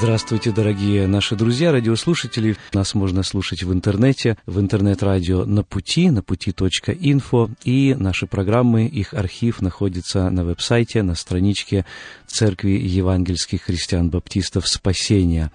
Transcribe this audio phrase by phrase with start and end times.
[0.00, 2.56] Здравствуйте, дорогие наши друзья, радиослушатели.
[2.72, 9.12] Нас можно слушать в интернете, в интернет-радио «На пути», на пути.инфо, и наши программы, их
[9.12, 11.84] архив находится на веб-сайте, на страничке
[12.28, 15.50] Церкви Евангельских христиан-баптистов Спасения,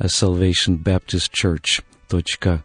[0.00, 1.84] Salvation Baptist Church–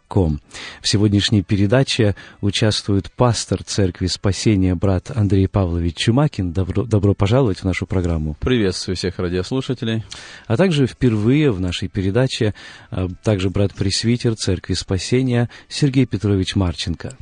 [0.08, 0.40] ком.
[0.80, 6.52] В сегодняшней передаче участвует пастор Церкви Спасения, брат Андрей Павлович Чумакин.
[6.52, 8.34] Добро, добро пожаловать в нашу программу.
[8.40, 10.04] Приветствую всех радиослушателей.
[10.46, 12.54] А также впервые в нашей передаче
[12.90, 17.16] а, также брат Пресвитер Церкви Спасения Сергей Петрович Марченко.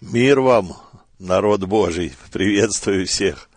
[0.00, 0.72] Мир вам,
[1.18, 2.12] народ Божий.
[2.32, 3.49] Приветствую всех.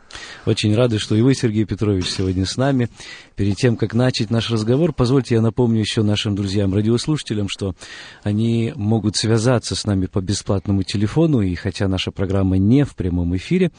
[0.45, 2.89] Очень рады, что и вы, Сергей Петрович, сегодня с нами.
[3.35, 7.75] Перед тем, как начать наш разговор, позвольте я напомню еще нашим друзьям-радиослушателям, что
[8.21, 13.35] они могут связаться с нами по бесплатному телефону, и хотя наша программа не в прямом
[13.37, 13.71] эфире,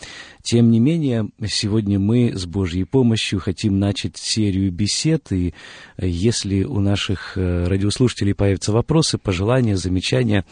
[0.42, 5.54] тем не менее, сегодня мы с Божьей помощью хотим начать серию бесед, и
[5.98, 10.44] если у наших э, радиослушателей появятся вопросы, пожелания, замечания,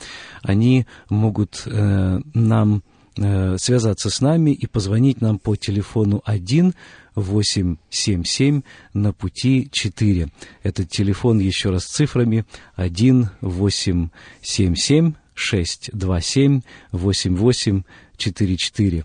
[0.43, 2.83] они могут э, нам
[3.17, 6.75] связаться с нами и позвонить нам по телефону 1
[7.15, 8.63] 877
[8.95, 10.29] на пути 4.
[10.63, 12.45] Этот телефон еще раз цифрами
[12.77, 16.61] 1 877 627
[16.93, 17.83] 88
[18.23, 19.05] 4.4.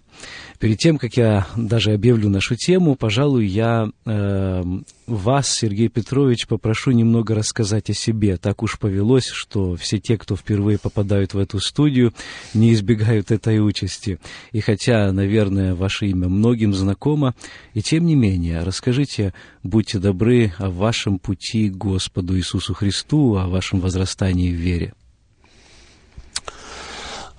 [0.60, 4.64] Перед тем, как я даже объявлю нашу тему, пожалуй, я э,
[5.06, 8.38] вас, Сергей Петрович, попрошу немного рассказать о себе.
[8.38, 12.14] Так уж повелось, что все те, кто впервые попадают в эту студию,
[12.54, 14.20] не избегают этой участи.
[14.52, 17.36] И хотя, наверное, ваше имя многим знакомо,
[17.74, 19.34] и тем не менее, расскажите,
[19.64, 24.94] будьте добры, о вашем пути к Господу Иисусу Христу, о вашем возрастании в вере.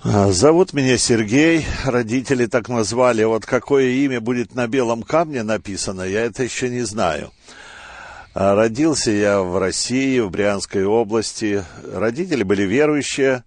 [0.01, 3.25] А, зовут меня Сергей, родители так назвали.
[3.25, 7.33] Вот какое имя будет на белом камне написано, я это еще не знаю.
[8.33, 11.65] А, родился я в России, в Брянской области.
[11.93, 13.43] Родители были верующие,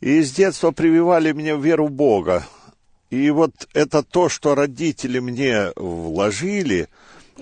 [0.00, 2.44] и с детства прививали мне веру в Бога.
[3.10, 6.88] И вот это то, что родители мне вложили,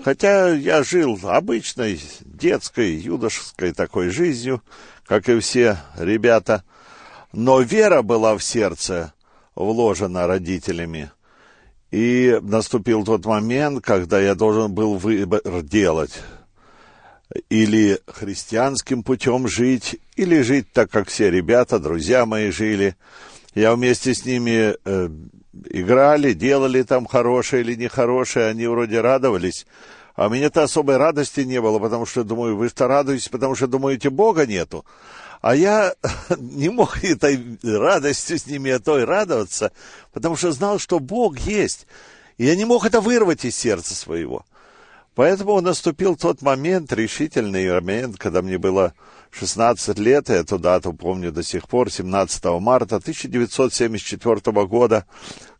[0.03, 4.61] хотя я жил обычной детской, юношеской такой жизнью,
[5.07, 6.63] как и все ребята–
[7.33, 9.13] но вера была в сердце
[9.55, 11.11] вложена родителями.
[11.91, 16.13] И наступил тот момент, когда я должен был выбор делать.
[17.49, 22.95] Или христианским путем жить, или жить так, как все ребята, друзья мои жили.
[23.55, 25.09] Я вместе с ними э,
[25.69, 29.65] играли, делали там хорошее или нехорошее, они вроде радовались.
[30.15, 34.11] А у меня-то особой радости не было, потому что, думаю, вы-то радуетесь, потому что думаете,
[34.11, 34.85] Бога нету.
[35.43, 35.93] А я
[36.39, 39.73] не мог этой радостью с ними, а той радоваться,
[40.13, 41.85] потому что знал, что Бог есть.
[42.37, 44.45] И я не мог это вырвать из сердца своего.
[45.15, 48.93] Поэтому наступил тот момент, решительный момент, когда мне было
[49.31, 55.05] 16 лет, я эту дату помню до сих пор, 17 марта 1974 года,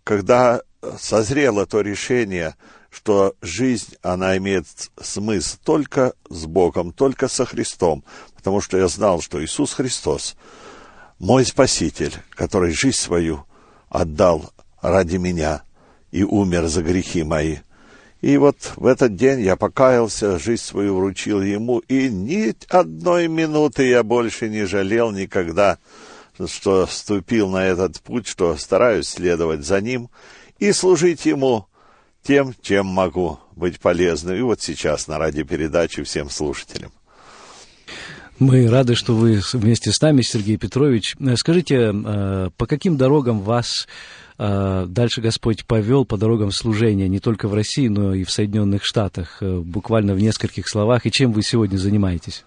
[0.05, 0.61] когда
[0.97, 2.55] созрело то решение,
[2.93, 4.67] что жизнь, она имеет
[5.01, 8.03] смысл только с Богом, только со Христом,
[8.35, 10.35] потому что я знал, что Иисус Христос,
[11.17, 13.45] мой Спаситель, который жизнь свою
[13.89, 14.51] отдал
[14.81, 15.63] ради меня
[16.11, 17.57] и умер за грехи мои.
[18.21, 23.87] И вот в этот день я покаялся, жизнь свою вручил Ему, и ни одной минуты
[23.87, 25.79] я больше не жалел никогда,
[26.45, 30.09] что вступил на этот путь, что стараюсь следовать за Ним
[30.59, 31.67] и служить Ему
[32.23, 34.35] тем, чем могу быть полезным.
[34.35, 36.91] И вот сейчас на радиопередаче всем слушателям.
[38.39, 41.15] Мы рады, что вы вместе с нами, Сергей Петрович.
[41.35, 43.87] Скажите, э, по каким дорогам вас
[44.39, 48.83] э, дальше Господь повел по дорогам служения не только в России, но и в Соединенных
[48.85, 52.43] Штатах, э, буквально в нескольких словах, и чем вы сегодня занимаетесь?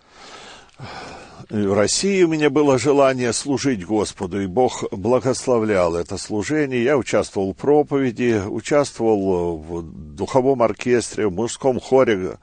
[1.49, 6.83] В России у меня было желание служить Господу, и Бог благословлял это служение.
[6.83, 12.39] Я участвовал в проповеди, участвовал в духовом оркестре, в мужском хоре,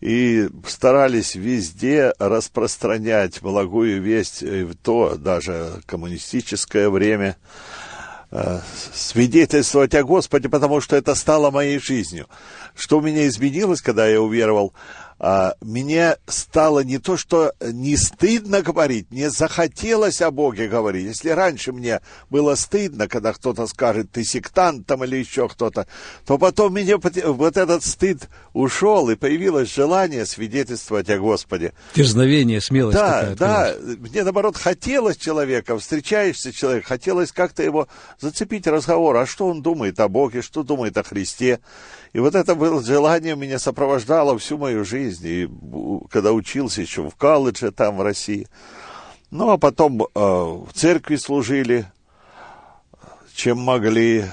[0.00, 7.36] и старались везде распространять благую весть в то даже коммунистическое время,
[8.30, 8.60] э,
[8.94, 12.26] свидетельствовать о Господе, потому что это стало моей жизнью.
[12.74, 14.72] Что у меня изменилось, когда я уверовал?
[15.18, 21.06] А, мне стало не то, что не стыдно говорить, мне захотелось о Боге говорить.
[21.06, 25.86] Если раньше мне было стыдно, когда кто-то скажет, ты сектант там или еще кто-то,
[26.26, 31.72] то потом мне вот этот стыд ушел, и появилось желание свидетельствовать о Господе.
[31.94, 33.74] Дерзновение, смелость Да, да.
[33.98, 37.88] Мне, наоборот, хотелось человека, встречаешься человек, хотелось как-то его
[38.20, 41.60] зацепить разговор, а что он думает о Боге, что думает о Христе.
[42.12, 45.05] И вот это было желание меня сопровождало всю мою жизнь.
[45.08, 45.48] И
[46.10, 48.48] когда учился еще в колледже там, в России.
[49.30, 51.86] Ну, а потом э, в церкви служили,
[53.34, 54.24] чем могли,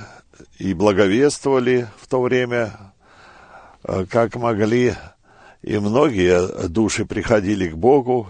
[0.59, 2.71] и благовествовали в то время,
[3.83, 4.95] э, как могли.
[5.61, 8.27] И многие души приходили к Богу.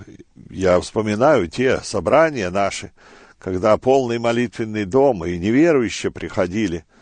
[0.50, 2.92] Я вспоминаю те собрания наши,
[3.40, 6.86] когда полный молитвенный дом и неверующие приходили–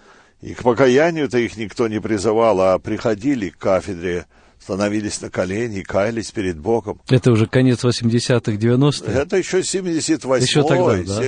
[0.41, 4.25] и к покаянию-то их никто не призывал, а приходили к кафедре,
[4.61, 7.01] становились на колени и каялись перед Богом.
[7.09, 9.11] Это уже конец 80-х, 90-х?
[9.11, 11.21] Это еще 78-й, еще тогда, да?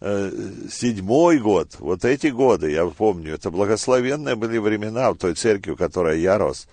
[0.00, 1.76] 77-й год.
[1.78, 6.36] Вот эти годы, я помню, это благословенные были времена в той церкви, в которой я
[6.38, 6.68] рос.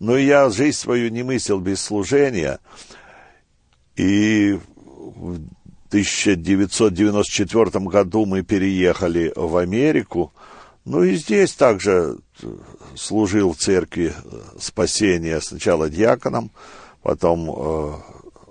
[0.00, 2.58] Но я жизнь свою не мыслил без служения.
[3.96, 4.58] И
[4.96, 5.38] в
[5.88, 10.32] 1994 году мы переехали в Америку,
[10.84, 12.16] ну и здесь также
[12.98, 14.12] служил в церкви
[14.58, 16.50] спасения сначала диаконом,
[17.02, 17.94] потом э,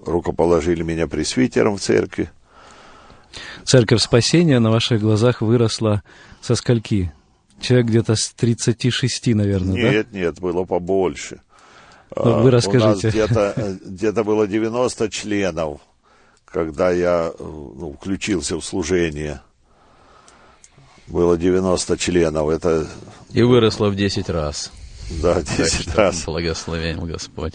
[0.05, 2.29] рукоположили меня пресвитером в церкви.
[3.63, 6.03] Церковь спасения на ваших глазах выросла
[6.41, 7.13] со скольки?
[7.59, 9.91] Человек где-то с 36, наверное, нет, да?
[9.91, 11.41] Нет, нет, было побольше.
[12.15, 13.07] Ну, вы расскажите.
[13.07, 15.81] У нас где-то, где-то было 90 членов,
[16.45, 19.41] когда я ну, включился в служение
[21.07, 22.50] было 90 членов.
[22.50, 22.88] Это...
[23.31, 24.71] И выросло в 10 раз.
[25.21, 26.25] Да, 10 раз.
[26.25, 27.54] Благословен Господь.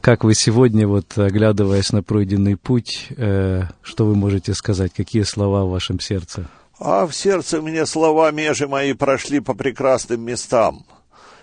[0.00, 4.92] Как вы сегодня, вот оглядываясь на пройденный путь, э, что вы можете сказать?
[4.94, 6.48] Какие слова в вашем сердце?
[6.78, 10.86] А в сердце мне слова межи мои прошли по прекрасным местам,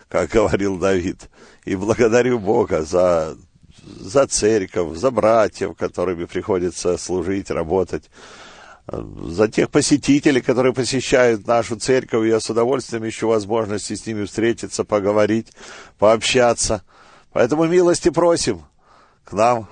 [0.08, 1.30] как говорил Давид.
[1.66, 3.36] И благодарю Бога за,
[4.00, 8.10] за церковь, за братьев, которыми приходится служить, работать
[8.88, 12.28] за тех посетителей, которые посещают нашу церковь.
[12.28, 15.54] Я с удовольствием ищу возможности с ними встретиться, поговорить,
[15.98, 16.84] пообщаться.
[17.32, 18.64] Поэтому милости просим
[19.24, 19.68] к нам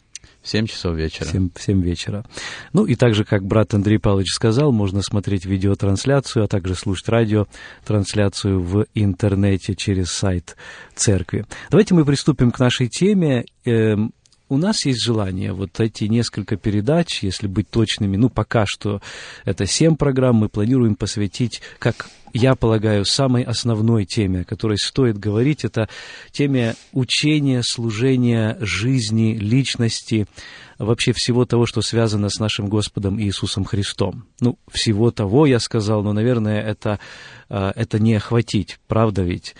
[0.49, 1.27] 7 часов вечера.
[1.27, 2.25] 7, 7 вечера.
[2.73, 8.61] Ну и также, как брат Андрей Павлович сказал, можно смотреть видеотрансляцию, а также слушать радиотрансляцию
[8.61, 10.55] в интернете через сайт
[10.95, 11.45] церкви.
[11.69, 13.45] Давайте мы приступим к нашей теме.
[13.65, 14.11] Эм,
[14.49, 18.99] у нас есть желание вот эти несколько передач, если быть точными, ну, пока что
[19.45, 25.17] это семь программ, мы планируем посвятить, как я полагаю, самой основной теме, о которой стоит
[25.17, 25.89] говорить, это
[26.31, 30.27] теме учения, служения, жизни, личности,
[30.77, 34.25] вообще всего того, что связано с нашим Господом Иисусом Христом.
[34.39, 36.99] Ну, всего того, я сказал, но, наверное, это,
[37.49, 39.55] э, это не охватить, правда ведь?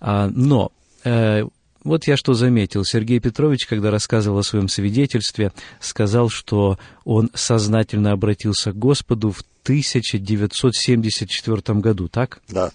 [0.00, 0.72] А, но
[1.04, 1.44] э,
[1.82, 2.84] вот я что заметил.
[2.84, 9.42] Сергей Петрович, когда рассказывал о своем свидетельстве, сказал, что он сознательно обратился к Господу в
[9.62, 12.42] 1974 году, так?
[12.48, 12.70] Да.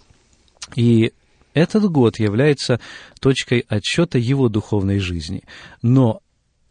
[0.76, 1.14] И
[1.54, 2.80] этот год является
[3.20, 5.44] точкой отсчета его духовной жизни.
[5.82, 6.22] Но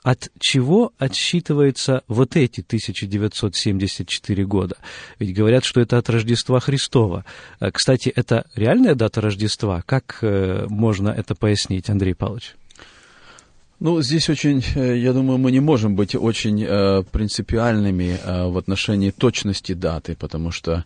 [0.04, 4.76] от чего отсчитываются вот эти 1974 года?
[5.18, 7.24] Ведь говорят, что это от Рождества Христова.
[7.58, 9.82] А, кстати, это реальная дата Рождества?
[9.86, 12.54] Как э, можно это пояснить, Андрей Павлович?
[13.80, 18.18] Ну, здесь очень, э, я думаю, мы не можем быть очень э, принципиальными
[18.50, 20.84] в отношении точности даты, потому что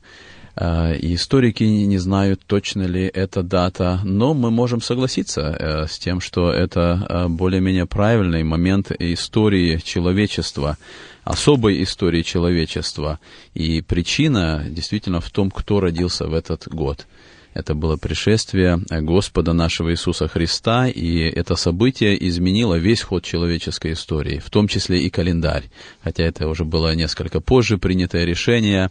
[1.00, 6.20] и историки не знают, точно ли это дата, но мы можем согласиться э, с тем,
[6.20, 10.76] что это э, более-менее правильный момент истории человечества,
[11.24, 13.20] особой истории человечества.
[13.54, 17.06] И причина действительно в том, кто родился в этот год–
[17.58, 24.38] это было пришествие Господа нашего Иисуса Христа, и это событие изменило весь ход человеческой истории,
[24.38, 25.64] в том числе и календарь.
[26.00, 28.90] Хотя это уже было несколько позже принятое решение,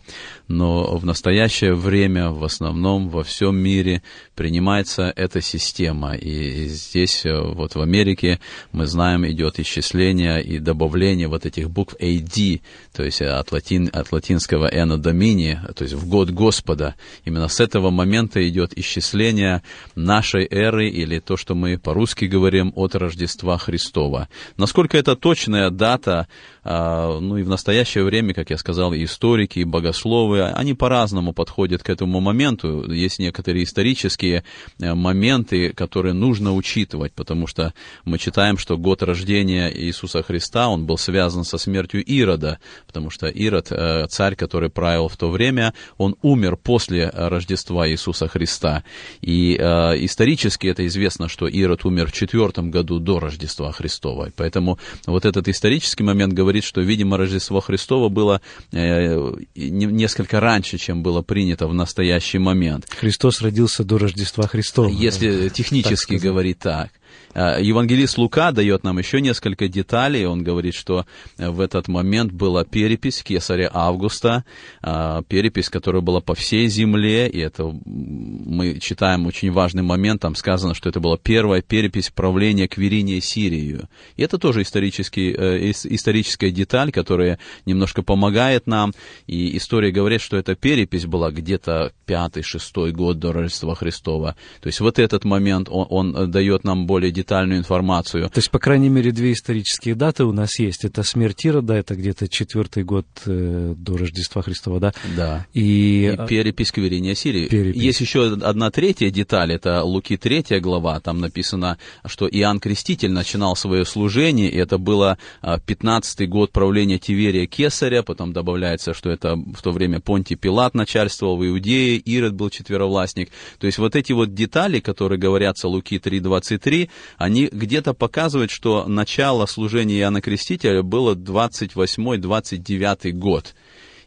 [0.50, 4.04] но в настоящее время в основном во всем мире
[4.38, 6.14] принимается эта система.
[6.16, 8.40] И здесь, э, вот в Америке,
[8.72, 12.62] мы знаем, идет исчисление и добавление вот этих букв AD,
[12.96, 16.94] то есть от, латин, от латинского «Anno Domini», то есть в год Господа.
[17.26, 19.64] Именно с этого момента идет исчисление
[19.96, 24.30] нашей эры, или то, что мы по-русски говорим, от Рождества Христова.
[24.56, 26.28] Насколько это точная дата,
[26.68, 31.84] ну и в настоящее время, как я сказал, и историки, и богословы, они по-разному подходят
[31.84, 32.92] к этому моменту.
[32.92, 34.44] Есть некоторые исторические
[34.80, 37.74] э, моменты, которые нужно учитывать, потому что
[38.06, 43.28] мы читаем, что год рождения Иисуса Христа, он был связан со смертью Ирода, потому что
[43.28, 48.84] Ирод, э, царь, который правил в то время, он умер после Рождества Иисуса Христа.
[49.22, 54.32] И э, исторически это известно, что Ирод умер в четвертом году до Рождества Христова.
[54.36, 60.78] Поэтому вот этот исторический момент говорит, говорит, что, видимо, Рождество Христово было э, несколько раньше,
[60.78, 62.88] чем было принято в настоящий момент.
[62.90, 64.90] Христос родился до Рождества Христова.
[64.90, 66.90] Если технически говорить так.
[67.34, 70.26] А, евангелист Лука дает нам еще несколько деталей.
[70.26, 71.06] Он говорит, что
[71.38, 74.44] э, в этот момент была перепись кесаря Августа,
[74.82, 80.36] а, перепись, которая была по всей земле, и это мы читаем очень важный момент, там
[80.36, 83.90] сказано, что это была первая перепись правления Квериния Сирию.
[84.16, 88.94] И это тоже исторический, э, историческая деталь, которая немножко помогает нам,
[89.28, 94.36] и история говорит, что эта перепись была где-то пятый-шестой год до Рождества Христова.
[94.62, 98.30] То есть вот этот момент, он, он дает нам более детальную информацию.
[98.30, 100.86] То есть, по крайней мере, две исторические даты у нас есть.
[100.86, 104.94] Это смерть Ирода, это где-то четвертый год э, до Рождества Христова, да?
[105.16, 105.46] Да.
[105.54, 107.48] И, и перепись Кверения Сирии.
[107.48, 107.82] Перепись.
[107.82, 113.56] Есть еще одна третья деталь, это Луки третья глава, там написано, что Иоанн Креститель начинал
[113.56, 119.36] свое служение, и это было 15-й а, год правления Тиверия Кесаря, потом добавляется, что это
[119.36, 123.30] в то время Понтий Пилат начальствовал в Иудее, Ирод был четверовластник.
[123.60, 129.46] То есть вот эти вот детали, которые говорятся Луки 3.23, они где-то показывают, что начало
[129.46, 133.56] служения Иоанна Крестителя было 28-29 год.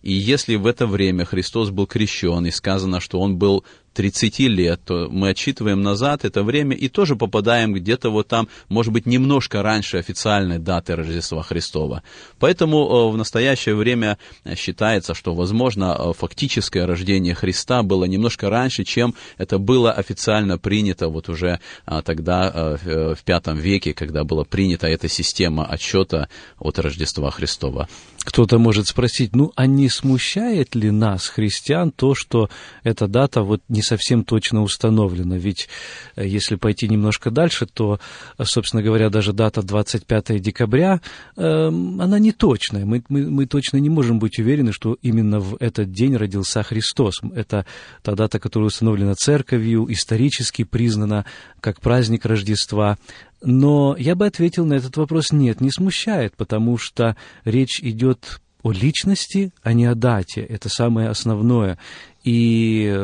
[0.03, 3.65] И если в это время Христос был крещен, и сказано, что он был
[3.95, 8.93] 30 лет, то мы отчитываем назад это время и тоже попадаем где-то вот там, может
[8.93, 12.03] быть, немножко раньше официальной даты Рождества Христова.
[12.39, 14.19] Поэтому э, в настоящее время
[14.57, 21.09] считается, что, возможно, э, фактическое рождение Христа было немножко раньше, чем это было официально принято
[21.09, 26.29] вот уже а, тогда, э, в V веке, когда была принята эта система отчета
[26.59, 27.89] от Рождества Христова.
[28.23, 32.51] Кто-то может спросить, ну, а не смущает ли нас, христиан, то, что
[32.83, 35.37] эта дата вот не совсем точно установлена?
[35.37, 35.69] Ведь
[36.17, 37.99] э, если пойти немножко дальше, то,
[38.39, 41.01] э, собственно говоря, даже дата 25 декабря,
[41.37, 42.85] э, она не точная.
[42.85, 47.21] Мы, мы, мы точно не можем быть уверены, что именно в этот день родился Христос.
[47.35, 47.67] Это
[48.03, 51.25] та дата, которая установлена церковью, исторически признана
[51.61, 52.99] как праздник Рождества.
[53.43, 58.73] Но я бы ответил на этот вопрос нет, не смущает, потому что речь идет о
[58.73, 60.43] личности, а не о дате.
[60.43, 61.79] Это самое основное.
[62.23, 62.95] И,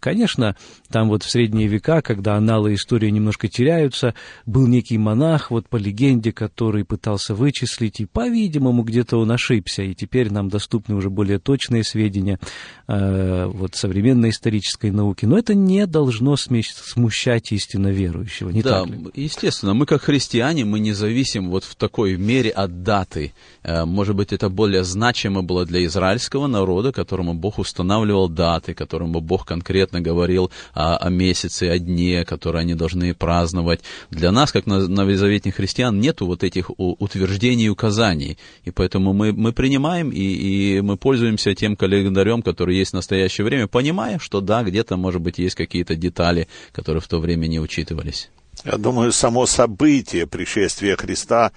[0.00, 0.56] конечно,
[0.90, 4.14] там вот в средние века, когда аналы истории немножко теряются,
[4.46, 9.94] был некий монах, вот по легенде, который пытался вычислить, и, по-видимому, где-то он ошибся, и
[9.94, 12.38] теперь нам доступны уже более точные сведения
[12.86, 15.24] э, вот современной исторической науки.
[15.26, 19.10] Но это не должно смущать истинно верующего, не да, так ли?
[19.14, 23.32] естественно, мы как христиане, мы не зависим вот в такой мере от даты.
[23.64, 28.74] Э, может быть, это более значимо было для израильского народа, которому Бог устанавливал даты, даты,
[28.74, 33.80] которому Бог конкретно говорил о, о месяце, о дне, которые они должны праздновать.
[34.10, 38.36] Для нас, как новозаветных христиан, нету вот этих утверждений и указаний.
[38.66, 43.44] И поэтому мы, мы принимаем и, и мы пользуемся тем календарем, который есть в настоящее
[43.46, 47.60] время, понимая, что да, где-то, может быть, есть какие-то детали, которые в то время не
[47.60, 48.30] учитывались.
[48.64, 51.52] Я думаю, само событие пришествия Христа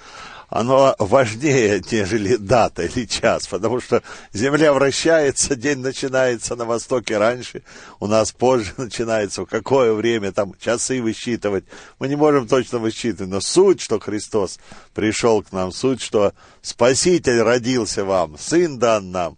[0.49, 4.01] оно важнее, нежели дата или час, потому что
[4.31, 7.63] Земля вращается, день начинается на востоке раньше,
[7.99, 11.65] у нас позже начинается, какое время, там часы высчитывать.
[11.99, 14.59] Мы не можем точно высчитывать, но суть, что Христос
[14.93, 19.37] пришел к нам, суть, что Спаситель родился вам, Сын дан нам,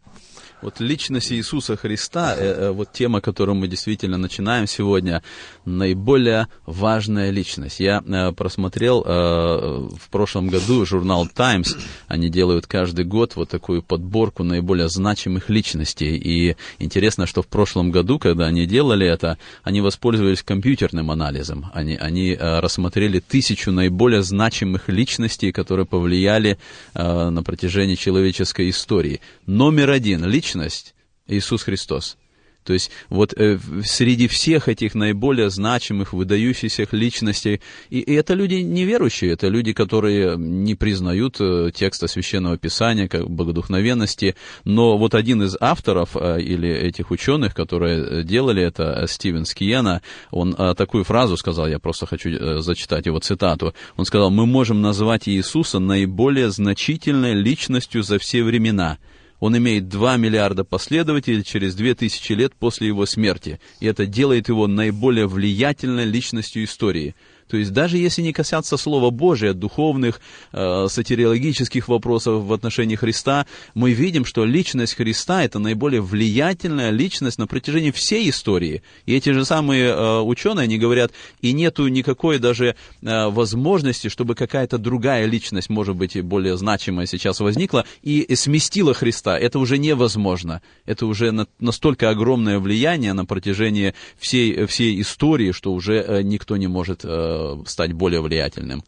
[0.62, 5.24] Вот личность Иисуса Христа, э, э, вот тема, которую мы действительно начинаем сегодня,
[5.66, 7.80] наиболее важная личность.
[7.80, 11.76] Я э, просмотрел в прошлом году журнал Times,
[12.08, 16.18] они делают каждый год вот такую подборку наиболее значимых личностей.
[16.18, 21.72] И интересно, что в прошлом году, когда они делали это, они воспользовались компьютерным анализом.
[21.74, 26.58] Они, они рассмотрели тысячу наиболее значимых личностей, которые повлияли
[26.94, 29.22] на протяжении человеческой истории.
[29.46, 30.96] Номер один личность личность
[31.28, 32.18] Иисус Христос.
[32.66, 38.56] То есть вот э, среди всех этих наиболее значимых, выдающихся личностей, и, и это люди
[38.56, 45.42] неверующие, это люди, которые не признают э, текста Священного Писания как богодухновенности, но вот один
[45.42, 51.06] из авторов э, или этих ученых, которые делали это, э, Стивен Скиена, он э, такую
[51.06, 55.80] фразу сказал, я просто хочу э, зачитать его цитату, он сказал, мы можем назвать Иисуса
[55.80, 58.98] наиболее значительной личностью за все времена–
[59.40, 64.68] он имеет 2 миллиарда последователей через 2000 лет после его смерти, и это делает его
[64.68, 67.16] наиболее влиятельной личностью истории–
[67.50, 70.22] то есть даже если не касаться Слова Божия, духовных,
[70.54, 77.40] э, сатириологических вопросов в отношении Христа, мы видим, что личность Христа– это наиболее влиятельная личность
[77.40, 78.84] на протяжении всей истории.
[79.08, 84.36] И эти же самые э, ученые, они говорят, и нету никакой даже э, возможности, чтобы
[84.36, 89.40] какая-то другая личность, может быть, более значимая сейчас возникла и сместила Христа.
[89.40, 90.62] Это уже невозможно.
[90.86, 96.56] Это уже на, настолько огромное влияние на протяжении всей, всей истории, что уже э, никто
[96.58, 98.84] не может э, стать более влиятельным.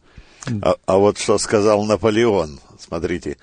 [0.62, 3.36] А, а вот что сказал Наполеон, смотрите,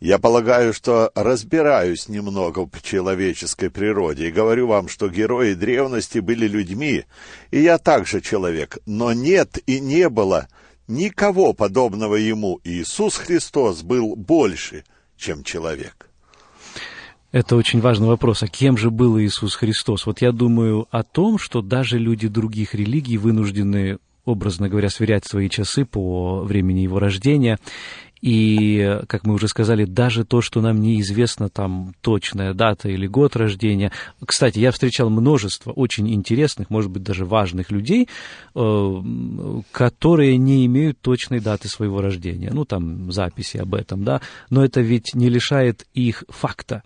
[0.00, 6.48] я полагаю, что разбираюсь немного в человеческой природе и говорю вам, что герои древности были
[6.48, 7.04] людьми,
[7.50, 10.48] и я также человек, но нет и не было
[10.88, 12.60] никого подобного ему.
[12.64, 14.84] Иисус Христос был больше,
[15.16, 16.08] чем человек.
[17.30, 18.42] Это очень важный вопрос.
[18.42, 20.04] А кем же был Иисус Христос?
[20.04, 25.48] Вот я думаю о том, что даже люди других религий вынуждены образно говоря, сверять свои
[25.48, 27.58] часы по времени его рождения.
[28.20, 33.34] И, как мы уже сказали, даже то, что нам неизвестна там точная дата или год
[33.34, 33.90] рождения.
[34.24, 38.08] Кстати, я встречал множество очень интересных, может быть, даже важных людей,
[38.54, 39.02] э,
[39.72, 42.50] которые не имеют точной даты своего рождения.
[42.52, 44.20] Ну, там записи об этом, да.
[44.50, 46.84] Но это ведь не лишает их факта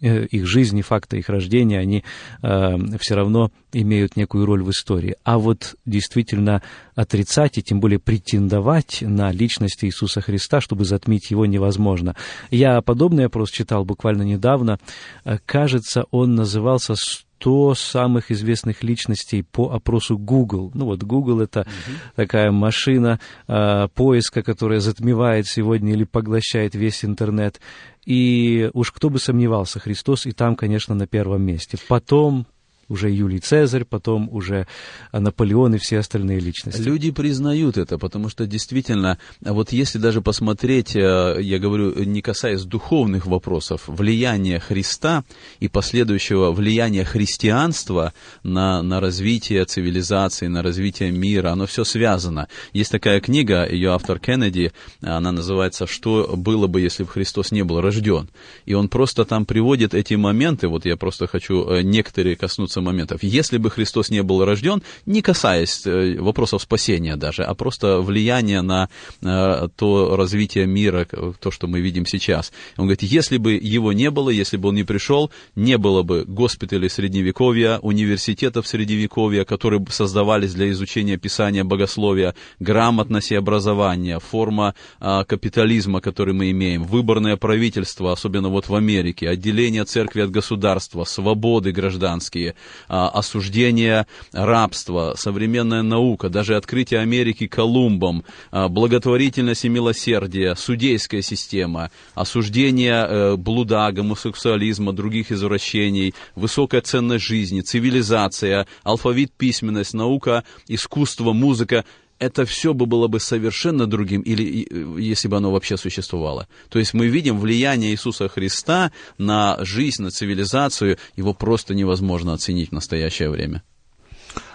[0.00, 2.04] их жизни, факта их рождения, они
[2.42, 5.16] э, все равно имеют некую роль в истории.
[5.24, 6.62] А вот действительно
[6.94, 12.16] отрицать и тем более претендовать на личность Иисуса Христа, чтобы затмить его, невозможно.
[12.50, 14.78] Я подобный опрос читал буквально недавно.
[15.24, 16.94] Э, кажется, он назывался
[17.40, 20.70] 100 самых известных личностей по опросу Google.
[20.74, 21.68] Ну вот Google это угу.
[22.16, 27.60] такая машина э, поиска, которая затмевает сегодня или поглощает весь интернет.
[28.08, 31.76] И уж кто бы сомневался, Христос и там, конечно, на первом месте.
[31.88, 32.46] Потом
[32.88, 34.66] уже Юлий Цезарь, потом уже
[35.12, 36.80] Наполеон и все остальные личности.
[36.80, 42.62] Люди признают это, потому что действительно, вот если даже посмотреть, э, я говорю, не касаясь
[42.62, 45.24] духовных вопросов, влияние Христа
[45.60, 52.48] и последующего влияния христианства на, на развитие цивилизации, на развитие мира, оно все связано.
[52.72, 54.72] Есть такая книга, ее автор Кеннеди,
[55.02, 58.28] она называется «Что было бы, если бы Христос не был рожден?»
[58.66, 62.80] И он просто там приводит эти моменты, вот я просто хочу э, некоторые коснуться коснуться
[62.80, 63.22] моментов.
[63.22, 68.62] Если бы Христос не был рожден, не касаясь э, вопросов спасения даже, а просто влияния
[68.62, 68.88] на
[69.22, 71.06] э, то развитие мира,
[71.40, 72.52] то, что мы видим сейчас.
[72.76, 76.24] Он говорит, если бы его не было, если бы он не пришел, не было бы
[76.26, 86.00] госпиталей Средневековья, университетов Средневековья, которые создавались для изучения Писания, богословия, грамотности образования, форма а, капитализма,
[86.00, 92.54] который мы имеем, выборное правительство, особенно вот в Америке, отделение церкви от государства, свободы гражданские,
[92.88, 103.06] осуждение рабства, современная наука, даже открытие Америки Колумбом, а, благотворительность и милосердие, судейская система, осуждение
[103.06, 111.84] э, блуда, гомосексуализма, других извращений, высокая ценность жизни, цивилизация, алфавит, письменность, наука, искусство, музыка–
[112.18, 114.66] это все бы было бы совершенно другим, или
[115.00, 116.48] если бы оно вообще существовало.
[116.68, 122.70] То есть мы видим влияние Иисуса Христа на жизнь, на цивилизацию, его просто невозможно оценить
[122.70, 123.62] в настоящее время.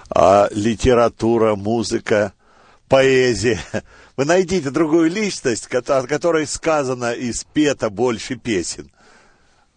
[0.09, 2.33] А литература, музыка,
[2.89, 3.59] поэзия.
[4.17, 8.91] Вы найдите другую личность, о которой сказано и спето больше песен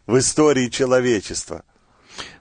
[0.07, 1.63] в истории человечества–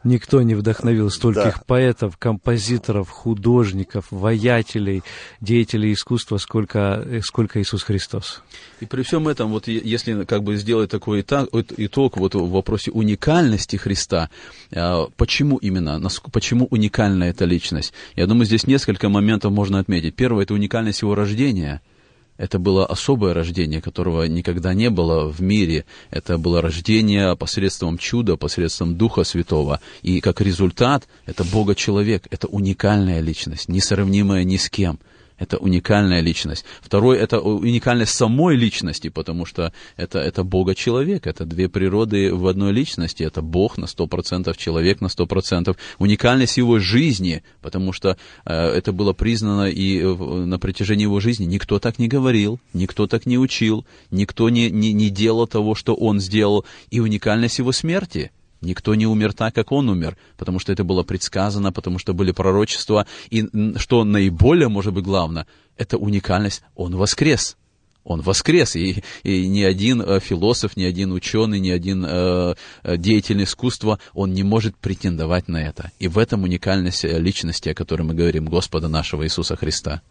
[0.04, 1.64] Никто не вдохновил стольких да.
[1.66, 5.04] поэтов, композиторов, художников, воятелей,
[5.42, 8.42] деятелей искусства, сколько, э, сколько Иисус Христос.
[8.80, 12.92] И при всем этом, вот если как бы сделать такой итог, итог вот в вопросе
[12.92, 14.30] уникальности Христа,
[14.74, 17.94] а, почему именно, почему уникальна эта личность?
[18.16, 20.16] Я думаю, здесь несколько моментов можно отметить.
[20.16, 21.82] Первое– это уникальность его рождения–
[22.38, 25.86] это было особое рождение, которого никогда не было в мире.
[26.12, 29.80] Это было рождение посредством чуда, посредством Духа Святого.
[30.02, 35.00] И как результат, это Бога-человек, это уникальная личность, несравнимая ни с кем–
[35.38, 36.66] это уникальная личность.
[36.82, 42.72] Второй– это уникальность самой личности, потому что это, это Бога-человек, это две природы в одной
[42.72, 45.76] личности, это Бог на 100%, человек на 100%.
[46.00, 51.46] Уникальность его жизни, потому что э, это было признано и на протяжении его жизни.
[51.46, 55.96] Никто так не говорил, никто так не учил, никто не, не, не делал того, что
[55.96, 56.66] он сделал.
[56.92, 58.32] И уникальность его смерти–
[58.66, 62.32] Никто не умер так, как он умер, потому что это было предсказано, потому что были
[62.32, 63.06] пророчества.
[63.30, 63.48] И
[63.78, 65.48] что наиболее, может быть, главное,
[65.78, 66.64] это уникальность.
[66.76, 67.58] Он воскрес.
[68.06, 72.98] Он воскрес, и, и ни один э, философ, ни один ученый, ни один э, э,
[72.98, 75.92] деятель искусства, он не может претендовать на это.
[75.98, 80.04] И в этом уникальность э, личности, о которой мы говорим, Господа нашего Иисуса Христа.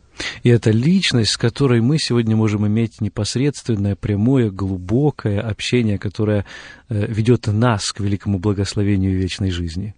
[0.42, 6.44] И это личность, с которой мы сегодня можем иметь непосредственное, прямое, глубокое общение, которое
[6.88, 9.94] ведет нас к великому благословению вечной жизни.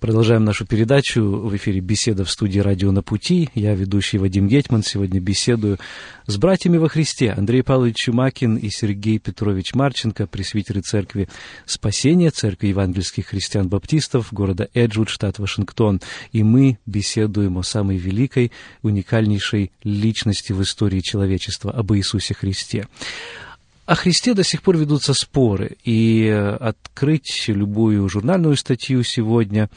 [0.00, 1.22] Продолжаем нашу передачу.
[1.22, 3.50] В эфире беседа в студии «Радио на пути».
[3.54, 5.78] Я, ведущий Вадим Гетман, сегодня беседую
[6.26, 11.28] с братьями во Христе Андрей Павлович Чумакин и Сергей Петрович Марченко, пресвитеры Церкви
[11.66, 16.00] Спасения, Церкви евангельских христиан-баптистов города Эджвуд, штат Вашингтон.
[16.32, 18.52] И мы беседуем о самой великой,
[18.82, 22.86] уникальнейшей личности в истории человечества, об Иисусе Христе.
[23.90, 29.68] О Христе до сих пор ведутся споры, и э, открыть любую журнальную статью сегодня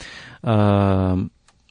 [0.44, 1.18] а,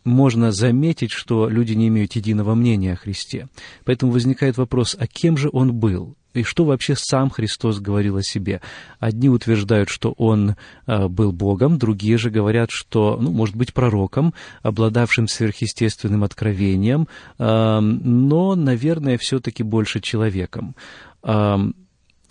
[0.02, 3.46] можно заметить, что люди не имеют единого мнения о Христе.
[3.84, 6.16] Поэтому возникает вопрос, а кем же он был?
[6.34, 8.60] И что вообще сам Христос говорил о себе?
[8.98, 14.34] Одни утверждают, что он а, был Богом, другие же говорят, что, ну, может быть, пророком,
[14.62, 17.06] обладавшим сверхъестественным откровением,
[17.38, 20.74] но, наверное, все-таки больше человеком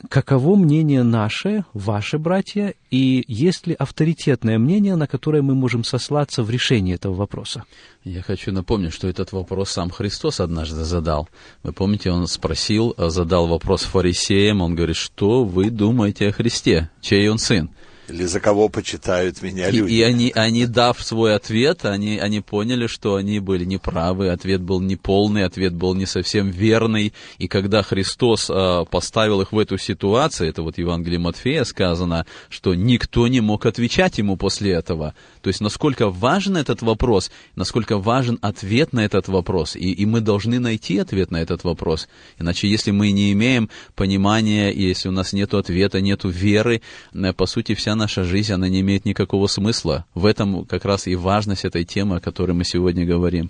[0.09, 6.43] каково мнение наше, ваши братья, и есть ли авторитетное мнение, на которое мы можем сослаться
[6.43, 7.63] в решении этого вопроса?
[8.03, 11.29] Я хочу напомнить, что этот вопрос сам Христос однажды задал.
[11.63, 17.29] Вы помните, он спросил, задал вопрос фарисеям, он говорит, что вы думаете о Христе, чей
[17.29, 17.69] он сын?
[18.11, 19.91] Или за кого почитают меня люди.
[19.91, 24.61] И, и они, они, дав свой ответ, они, они поняли, что они были неправы, ответ
[24.61, 27.13] был неполный, ответ был не совсем верный.
[27.37, 32.75] И когда Христос а, поставил их в эту ситуацию, это вот Евангелие Матфея сказано, что
[32.75, 35.13] никто не мог отвечать ему после этого.
[35.41, 39.75] То есть насколько важен этот вопрос, насколько важен ответ на этот вопрос.
[39.75, 42.09] И, и мы должны найти ответ на этот вопрос.
[42.39, 46.81] Иначе если мы не имеем понимания, если у нас нет ответа, нет веры,
[47.13, 50.05] э, по сути вся наша жизнь, она не имеет никакого смысла.
[50.15, 53.49] В этом как раз и важность этой темы, о которой мы сегодня говорим.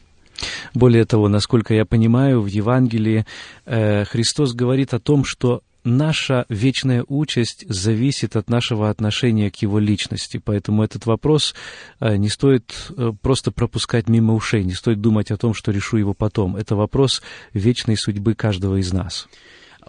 [0.73, 3.25] Более того, насколько я понимаю, в Евангелии
[3.65, 9.79] э, Христос говорит о том, что наша вечная участь зависит от нашего отношения к его
[9.79, 10.41] личности.
[10.43, 11.55] Поэтому этот вопрос
[11.99, 15.97] э, не стоит э, просто пропускать мимо ушей, не стоит думать о том, что решу
[15.97, 16.57] его потом.
[16.57, 17.21] Это вопрос
[17.53, 19.27] вечной судьбы каждого из нас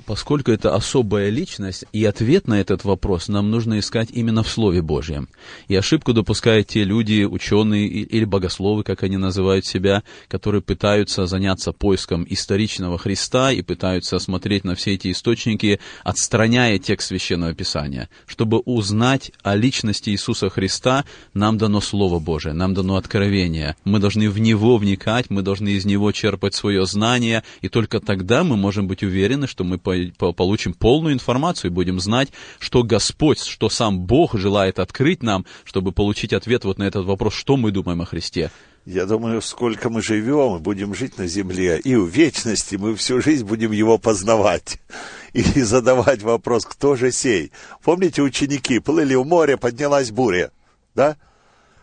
[0.04, 4.82] поскольку это особая личность, и ответ на этот вопрос нам нужно искать именно в Слове
[4.82, 5.28] Божьем.
[5.68, 11.72] И ошибку допускают те люди, ученые или богословы, как они называют себя, которые пытаются заняться
[11.72, 18.08] поиском историчного Христа и пытаются смотреть на все эти источники, отстраняя текст Священного Писания.
[18.26, 23.76] Чтобы узнать о личности Иисуса Христа, нам дано Слово Божие, нам дано откровение.
[23.84, 28.44] Мы должны в Него вникать, мы должны из Него черпать свое знание, и только тогда
[28.44, 29.78] мы можем быть уверены, что мы
[30.10, 35.92] получим полную информацию и будем знать, что Господь, что сам Бог желает открыть нам, чтобы
[35.92, 38.50] получить ответ вот на этот вопрос, что мы думаем о Христе.
[38.84, 43.22] Я думаю, сколько мы живем и будем жить на земле, и в вечности мы всю
[43.22, 44.80] жизнь будем его познавать.
[45.32, 47.52] И задавать вопрос, кто же сей?
[47.82, 50.50] Помните, ученики плыли в море, поднялась буря,
[50.94, 51.16] да?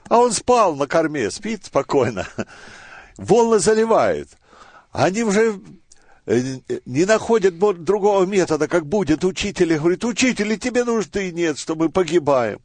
[0.08, 2.28] А он спал на корме, спит спокойно.
[3.18, 4.30] Волны заливают.
[4.92, 5.60] Они уже
[6.86, 11.90] не находят другого метода, как будет учитель, и говорит, учитель, тебе нужды нет, что мы
[11.90, 12.60] погибаем.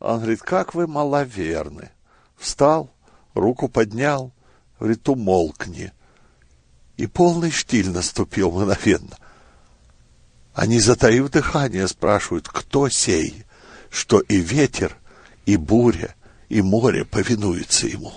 [0.00, 1.90] Он говорит, как вы маловерны.
[2.36, 2.90] Встал,
[3.34, 4.32] руку поднял,
[4.78, 5.92] говорит, умолкни.
[6.96, 9.16] И полный штиль наступил мгновенно.
[10.54, 13.44] Они, затаив дыхание, спрашивают, кто сей,
[13.90, 14.96] что и ветер,
[15.44, 16.14] и буря,
[16.48, 18.12] и море повинуются ему.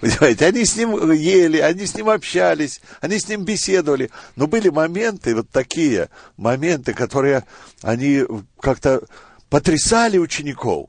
[0.00, 4.10] Понимаете, они с ним ели, они с ним общались, они с ним беседовали.
[4.34, 7.44] Но были моменты, вот такие моменты, которые
[7.82, 8.24] они
[8.60, 9.02] как-то
[9.50, 10.88] потрясали учеников.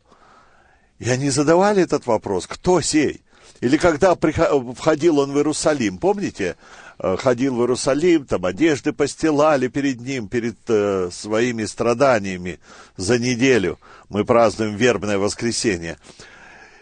[1.00, 3.22] И они задавали этот вопрос, кто сей?
[3.60, 6.56] Или когда входил он в Иерусалим, помните,
[6.98, 12.60] э, ходил в Иерусалим, там одежды постилали перед ним, перед э, своими страданиями
[12.98, 13.78] за неделю.
[14.10, 15.98] Мы празднуем вербное воскресенье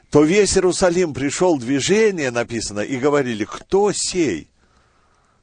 [0.09, 4.49] то весь Иерусалим пришел движение, написано, и говорили, кто сей?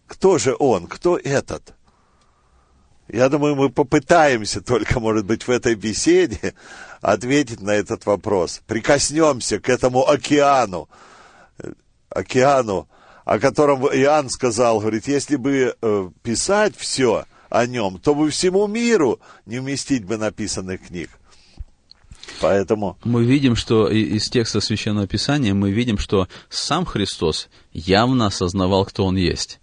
[0.06, 0.86] Кто же он?
[0.86, 1.74] Кто этот?
[3.08, 6.54] Я думаю, мы попытаемся только, может быть, в этой беседе
[7.00, 8.60] ответить на этот вопрос.
[8.66, 10.88] Прикоснемся к этому океану,
[12.08, 12.88] океану,
[13.24, 18.66] о котором Иоанн сказал, говорит, если бы э, писать все о нем, то бы всему
[18.66, 21.10] миру не вместить бы написанных книг.
[22.40, 22.98] Поэтому...
[23.04, 29.04] Мы видим, что из текста Священного Писания мы видим, что сам Христос явно осознавал, кто
[29.04, 29.60] Он есть.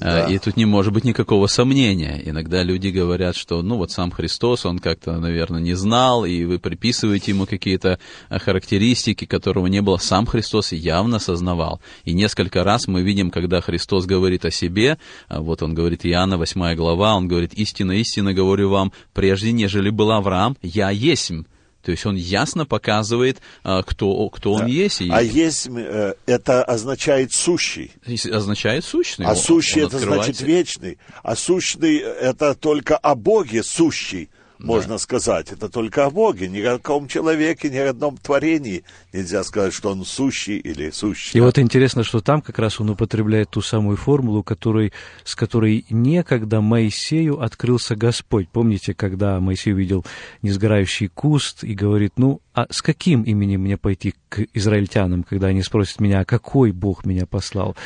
[0.00, 0.26] А, да.
[0.26, 2.20] И тут не может быть никакого сомнения.
[2.24, 6.58] Иногда люди говорят, что, ну, вот сам Христос, он как-то, наверное, не знал, и вы
[6.58, 7.98] приписываете ему какие-то
[8.28, 9.98] а, характеристики, которого не было.
[9.98, 11.80] Сам Христос явно осознавал.
[12.04, 14.98] И несколько раз мы видим, когда Христос говорит о себе,
[15.28, 19.90] а, вот он говорит, Иоанна, 8 глава, он говорит, истинно, истинно говорю вам, прежде нежели
[19.90, 21.44] был Авраам, я есмь.
[21.84, 24.66] То есть он ясно показывает, а, кто, кто он да.
[24.66, 25.02] есть.
[25.02, 25.10] И...
[25.10, 27.92] А есть, э, это означает сущий.
[28.32, 29.26] Означает сущный.
[29.26, 30.98] А он, сущий он это значит вечный.
[31.22, 34.30] А сущный это только о Боге сущий
[34.64, 34.98] можно да.
[34.98, 35.52] сказать.
[35.52, 39.90] Это только о Боге, ни о каком человеке, ни о одном творении нельзя сказать, что
[39.90, 41.38] он сущий или сущий.
[41.38, 44.92] И вот интересно, что там как раз он употребляет ту самую формулу, которой,
[45.24, 48.48] с которой некогда Моисею открылся Господь.
[48.48, 50.04] Помните, когда Моисей увидел
[50.42, 55.62] несгорающий куст и говорит, ну, а с каким именем мне пойти к израильтянам, когда они
[55.62, 57.76] спросят меня, а какой Бог меня послал?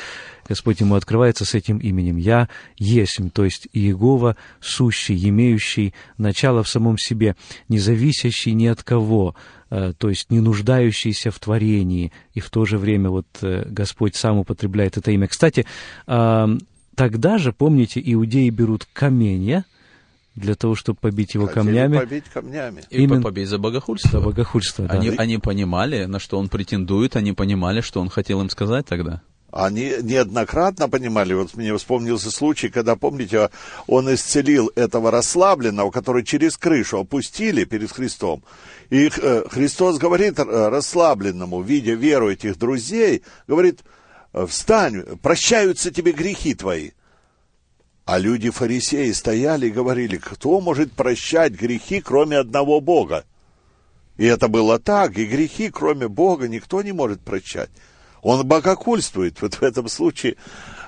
[0.48, 2.16] Господь ему открывается с этим именем.
[2.16, 7.36] «Я есмь», то есть Иегова, сущий, имеющий начало в самом себе,
[7.68, 9.34] не зависящий ни от кого,
[9.70, 14.16] э, то есть не нуждающийся в творении, и в то же время вот э, Господь
[14.16, 15.28] сам употребляет это имя.
[15.28, 15.66] Кстати,
[16.06, 19.64] тогда же, помните, иудеи берут каменья,
[20.38, 21.98] для того, чтобы побить его Хотели камнями.
[21.98, 22.82] побить камнями.
[22.90, 23.22] И Именно...
[23.22, 24.10] побить за богохульство.
[24.10, 24.94] За богохульство, да.
[24.94, 29.22] Они, они понимали, на что он претендует, они понимали, что он хотел им сказать тогда.
[29.50, 33.48] Они неоднократно понимали, вот мне вспомнился случай, когда, помните,
[33.86, 38.42] он исцелил этого расслабленного, который через крышу опустили перед Христом.
[38.90, 43.80] И э, Христос говорит расслабленному, видя веру этих друзей, говорит,
[44.46, 46.90] встань, прощаются тебе грехи твои.
[48.04, 53.24] А люди фарисеи стояли и говорили, кто может прощать грехи, кроме одного Бога?
[54.18, 57.70] И это было так, и грехи, кроме Бога, никто не может прощать.
[58.22, 60.36] Он богохульствует вот в этом случае.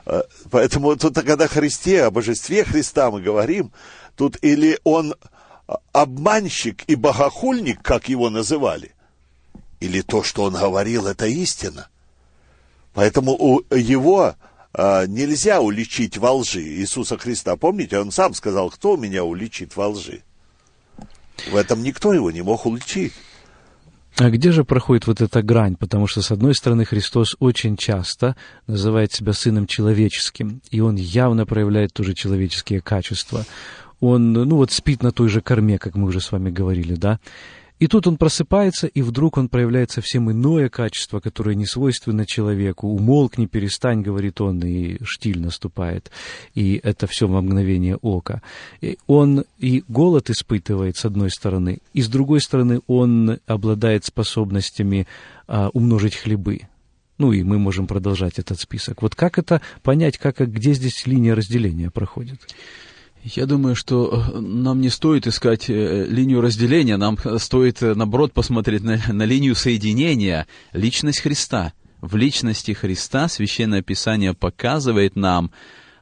[0.06, 3.72] Э, поэтому тут, когда о Христе, о божестве Христа мы говорим,
[4.16, 5.14] тут или он
[5.92, 8.92] обманщик и богохульник, как его называли,
[9.78, 11.88] или то, что он говорил, это истина.
[12.92, 14.34] Поэтому у его
[14.72, 17.56] а, нельзя уличить во лжи Иисуса Христа.
[17.56, 20.22] Помните, он сам сказал, кто меня уличит во лжи?
[21.50, 23.12] В этом никто его не мог уличить.
[24.20, 25.76] А где же проходит вот эта грань?
[25.76, 31.46] Потому что, с одной стороны, Христос очень часто называет себя Сыном Человеческим, и Он явно
[31.46, 33.46] проявляет тоже человеческие качества.
[33.98, 37.18] Он, ну вот, спит на той же корме, как мы уже с вами говорили, да?
[37.80, 42.88] И тут он просыпается, и вдруг он проявляет совсем иное качество, которое не свойственно человеку.
[42.88, 46.10] «Умолкни, перестань»,— говорит он, и штиль наступает.
[46.54, 48.42] И это все во мгновение ока.
[48.82, 55.06] И он и голод испытывает, с одной стороны, и с другой стороны, он обладает способностями
[55.48, 56.68] а, умножить хлебы.
[57.16, 59.00] Ну и мы можем продолжать этот список.
[59.00, 62.40] Вот как это понять, как, где здесь линия разделения проходит?
[63.22, 68.32] Я думаю, что э, нам не стоит искать э, линию разделения, нам стоит, э, наоборот,
[68.32, 71.74] посмотреть на, на линию соединения, личность Христа.
[72.00, 75.50] В личности Христа Священное Писание показывает нам,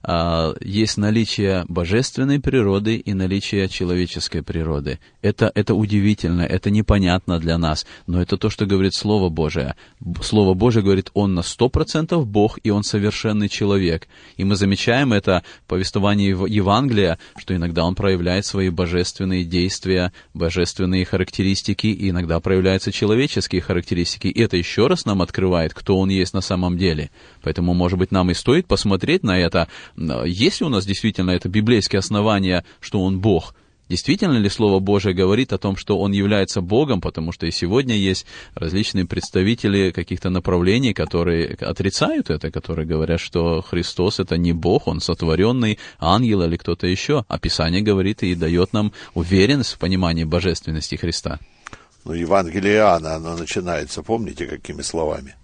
[0.03, 4.99] а, есть наличие божественной природы и наличие человеческой природы.
[5.23, 9.75] Это, это удивительно, это непонятно для нас, но это то, что говорит Слово Божие.
[10.23, 14.09] Слово Божие говорит, Он на сто процентов Бог, и Он совершенный человек.
[14.37, 21.05] И мы замечаем это в повествовании Евангелия, что иногда Он проявляет свои божественные действия, божественные
[21.05, 24.29] характеристики, и иногда проявляются человеческие характеристики.
[24.29, 27.11] И это еще раз нам открывает, кто Он есть на самом деле.
[27.43, 31.49] Поэтому, может быть, нам и стоит посмотреть на это, есть ли у нас действительно это
[31.49, 33.55] библейское основание, что он Бог,
[33.89, 37.97] Действительно ли Слово Божие говорит о том, что Он является Богом, потому что и сегодня
[37.97, 44.87] есть различные представители каких-то направлений, которые отрицают это, которые говорят, что Христос это не Бог,
[44.89, 47.25] Он сотворенный ангел или кто-то еще.
[47.29, 51.39] А Писание говорит и дает нам уверенность в понимании божественности Христа.
[52.05, 55.35] Ну, Евангелие Иоанна, оно начинается, помните, какими словами?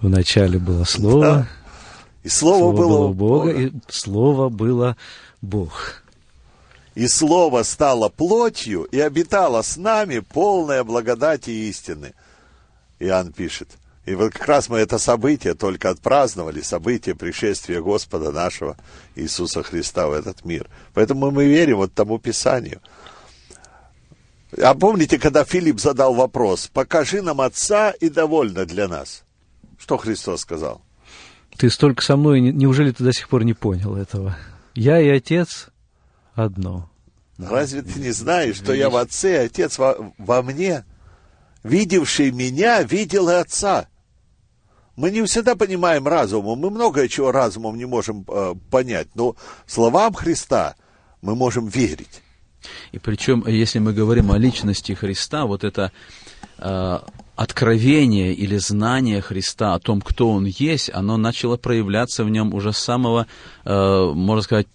[0.00, 1.48] В начале было Слово, да.
[2.22, 4.96] И Слово, слово было, было Бога, Бога, и Слово было
[5.40, 6.02] Бог.
[6.94, 12.14] И Слово стало плотью и обитало с нами полная благодати и истины.
[12.98, 13.70] Иоанн пишет.
[14.04, 18.76] И вот как раз мы это событие только отпраздновали, событие пришествия Господа нашего
[19.14, 20.68] Иисуса Христа в этот мир.
[20.92, 22.80] Поэтому мы верим вот тому Писанию.
[24.60, 29.22] А помните, когда Филипп задал вопрос, покажи нам Отца и довольно для нас.
[29.78, 30.82] Что Христос сказал?
[31.62, 34.36] Ты столько со мной, неужели ты до сих пор не понял этого?
[34.74, 35.68] Я и Отец
[36.34, 36.90] одно.
[37.38, 40.84] Разве ты не знаешь, что я в Отце, и Отец во, во мне?
[41.62, 43.86] Видевший меня, видел и Отца.
[44.96, 50.14] Мы не всегда понимаем разумом, мы многое чего разумом не можем э, понять, но словам
[50.14, 50.74] Христа
[51.20, 52.22] мы можем верить.
[52.90, 55.92] И причем, если мы говорим о личности Христа, вот это
[56.58, 56.98] э,
[57.42, 62.72] откровение или знание Христа о том, кто Он есть, оно начало проявляться в нем уже
[62.72, 63.26] с самого,
[63.64, 64.68] э, можно сказать,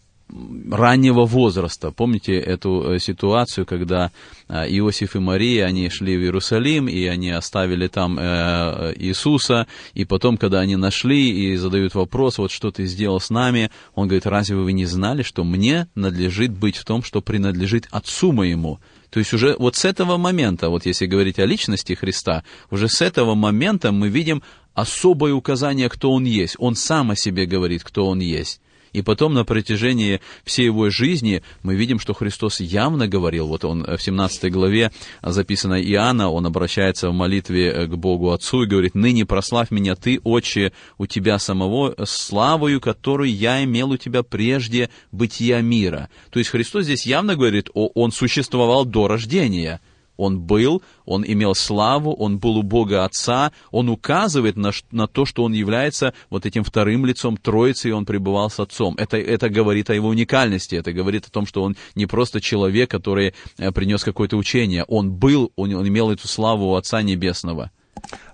[0.69, 1.91] раннего возраста.
[1.91, 4.12] Помните эту э, ситуацию, когда
[4.49, 10.36] э, Иосиф и Мария, они шли в Иерусалим, и они оставили там Иисуса, и потом,
[10.36, 14.58] когда они нашли и задают вопрос, вот что ты сделал с нами, он говорит, разве
[14.58, 18.80] вы не знали, что мне надлежит быть в том, что принадлежит Отцу моему?
[19.17, 23.01] То есть уже вот с этого момента, вот если говорить о личности Христа, уже с
[23.01, 24.43] этого момента мы видим
[24.75, 26.56] особое указание, кто Он есть.
[26.60, 28.62] Он сам о себе говорит, кто Он есть.
[28.93, 33.84] И потом на протяжении всей его жизни мы видим, что Христос явно говорил, вот он
[33.84, 39.26] в 17 главе записано Иоанна, он обращается в молитве к Богу Отцу и говорит, «Ныне
[39.26, 45.62] прославь меня Ты, Отче, у Тебя самого, славою, которую я имел у Тебя прежде бытия
[45.62, 46.10] мира».
[46.30, 49.82] То есть Христос здесь явно говорит, Он существовал до рождения–
[50.17, 55.25] он был, он имел славу, он был у Бога Отца, он указывает на, на то,
[55.25, 58.95] что он является вот этим вторым лицом Троицы, и он пребывал с Отцом.
[58.97, 62.89] Это, это говорит о его уникальности, это говорит о том, что он не просто человек,
[62.89, 67.71] который э, принес какое-то учение, он был, он, он имел эту славу у Отца Небесного.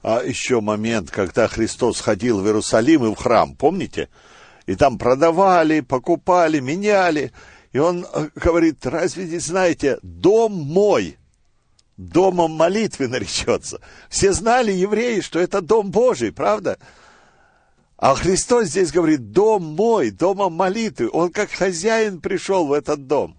[0.02, 4.10] А еще момент, когда Христос ходил в Иерусалим и в храм, помните?
[4.66, 7.32] И там продавали, покупали, меняли.
[7.72, 11.18] И он э, говорит, разве не знаете, дом мой–
[11.98, 13.80] домом молитвы наречется.
[14.10, 16.78] Все знали, евреи, что это дом Божий, правда?
[17.98, 21.10] А Христос здесь говорит, дом мой, домом молитвы.
[21.12, 23.38] Он как хозяин пришел в этот дом.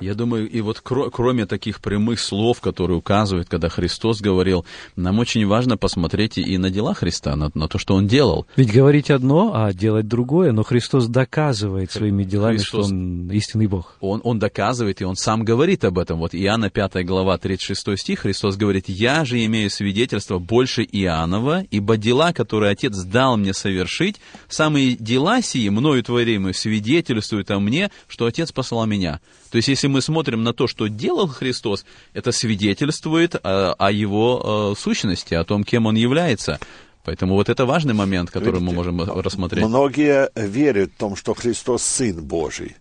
[0.00, 4.64] Я думаю, и вот кро- кроме таких прямых слов, которые указывают, когда Христос говорил,
[4.96, 8.46] нам очень важно посмотреть и на дела Христа, на, на то, что Он делал.
[8.56, 13.66] Ведь говорить одно, а делать другое, но Христос доказывает своими делами, Христос, что Он истинный
[13.66, 13.96] Бог.
[14.00, 16.18] Он, он доказывает, и Он сам говорит об этом.
[16.18, 21.96] Вот Иоанна 5 глава 36 стих, Христос говорит, «Я же имею свидетельство больше Иоаннова, ибо
[21.96, 28.26] дела, которые Отец дал мне совершить, самые дела сии, мною творимые, свидетельствуют о мне, что
[28.26, 29.20] Отец послал меня».
[29.54, 34.72] То есть, если мы смотрим на то, что делал Христос, это свидетельствует о, о его
[34.74, 36.58] э, сущности, о том, кем он является.
[37.04, 39.64] Поэтому вот это важный момент, который Видите, мы можем рассмотреть.
[39.64, 42.76] Многие верят в том, что Христос Сын Божий,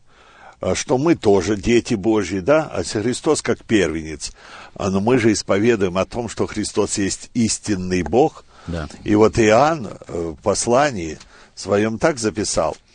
[0.59, 4.31] а что мы тоже дети Божьи, да, а Христос как первенец.
[4.75, 8.43] А, но мы же исповедуем о том, что Христос есть истинный Бог.
[8.65, 8.87] Да.
[9.03, 11.19] И вот Иоанн э, в послании
[11.53, 12.75] своем так записал–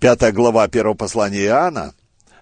[0.00, 1.92] Пятая глава первого послания Иоанна,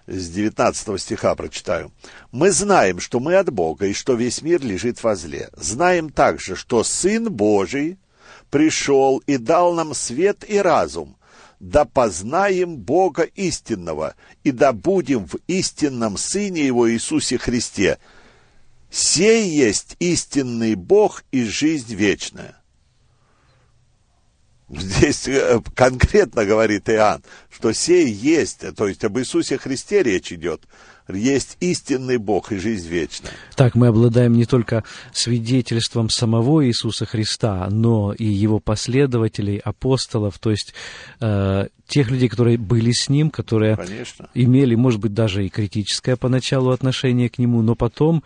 [0.05, 1.91] с 19 стиха прочитаю.
[2.31, 5.49] «Мы знаем, что мы от Бога, и что весь мир лежит во зле.
[5.53, 7.97] Знаем также, что Сын Божий
[8.51, 11.17] пришел и дал нам свет и разум,
[11.59, 17.97] да познаем Бога истинного, и да будем в истинном Сыне Его Иисусе Христе.
[18.91, 22.56] Сей есть истинный Бог и жизнь вечная».
[24.69, 30.63] Здесь э, конкретно говорит Иоанн, что сей есть, то есть об Иисусе Христе речь идет,
[31.15, 33.31] есть истинный Бог и жизнь вечная.
[33.55, 40.51] Так, мы обладаем не только свидетельством самого Иисуса Христа, но и его последователей, апостолов, то
[40.51, 40.73] есть
[41.21, 44.29] э, тех людей, которые были с ним, которые Конечно.
[44.33, 48.23] имели, может быть, даже и критическое поначалу отношение к нему, но потом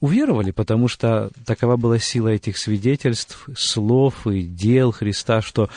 [0.00, 5.68] уверовали, потому что такова была сила этих свидетельств, слов и дел Христа, что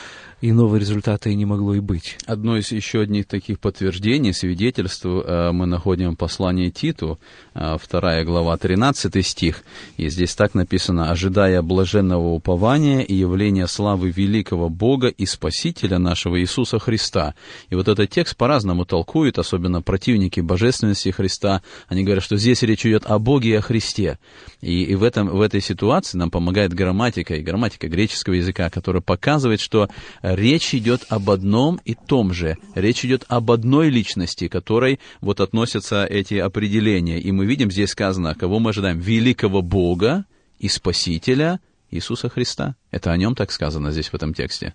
[0.50, 2.18] иного результата и не могло и быть.
[2.26, 7.18] Одно из еще одних таких подтверждений, свидетельств э, мы находим в послании Титу,
[7.54, 9.62] э, вторая глава, 13 стих,
[9.96, 16.40] и здесь так написано, «Ожидая блаженного упования и явления славы великого Бога и Спасителя нашего
[16.40, 17.34] Иисуса Христа».
[17.70, 21.62] И вот этот текст по-разному толкуют, особенно противники божественности Христа.
[21.88, 24.18] Они говорят, что здесь речь идет о Боге и о Христе.
[24.60, 29.00] И, и в, этом, в этой ситуации нам помогает грамматика, и грамматика греческого языка, которая
[29.02, 29.88] показывает, что
[30.34, 32.56] речь идет об одном и том же.
[32.74, 37.20] Речь идет об одной личности, которой вот относятся эти определения.
[37.20, 38.98] И мы видим, здесь сказано, кого мы ожидаем?
[38.98, 40.26] Великого Бога
[40.58, 41.60] и Спасителя
[41.90, 42.76] Иисуса Христа.
[42.90, 44.74] Это о нем так сказано здесь в этом тексте.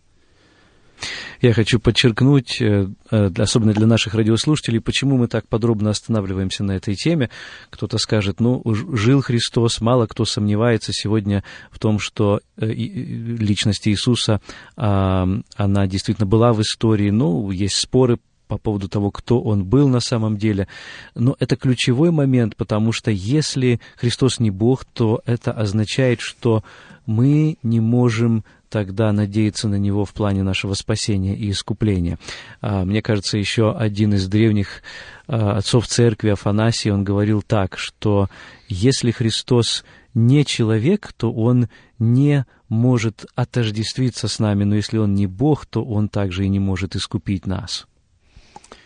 [1.41, 6.74] Я хочу подчеркнуть, э, э, особенно для наших радиослушателей, почему мы так подробно останавливаемся на
[6.74, 7.30] этой теме.
[7.70, 14.41] Кто-то скажет, ну, жил Христос, мало кто сомневается сегодня в том, что э, личность Иисуса,
[14.76, 17.10] а, она действительно была в истории.
[17.10, 18.20] Ну, есть споры
[18.50, 20.68] по поводу того, кто он был на самом деле.
[21.16, 26.64] Но это ключевой момент, потому что если Христос не Бог, то это означает, что
[27.06, 32.17] мы не можем тогда надеяться на него в плане нашего спасения и искупления.
[32.61, 34.82] А, мне кажется, еще один из древних
[35.28, 38.30] а, отцов церкви, Афанасий, он говорил так, что
[38.67, 41.67] если Христос не человек, то он
[41.97, 46.59] не может отождествиться с нами, но если он не Бог, то он также и не
[46.59, 47.88] может искупить нас.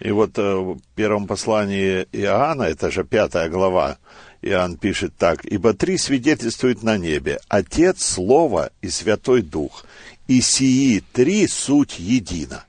[0.03, 3.97] И вот э, в первом послании Иоанна, это же пятая глава,
[4.41, 9.85] Иоанн пишет так, «Ибо три свидетельствуют на небе, Отец, Слово и Святой Дух,
[10.27, 12.65] и сии три суть едино».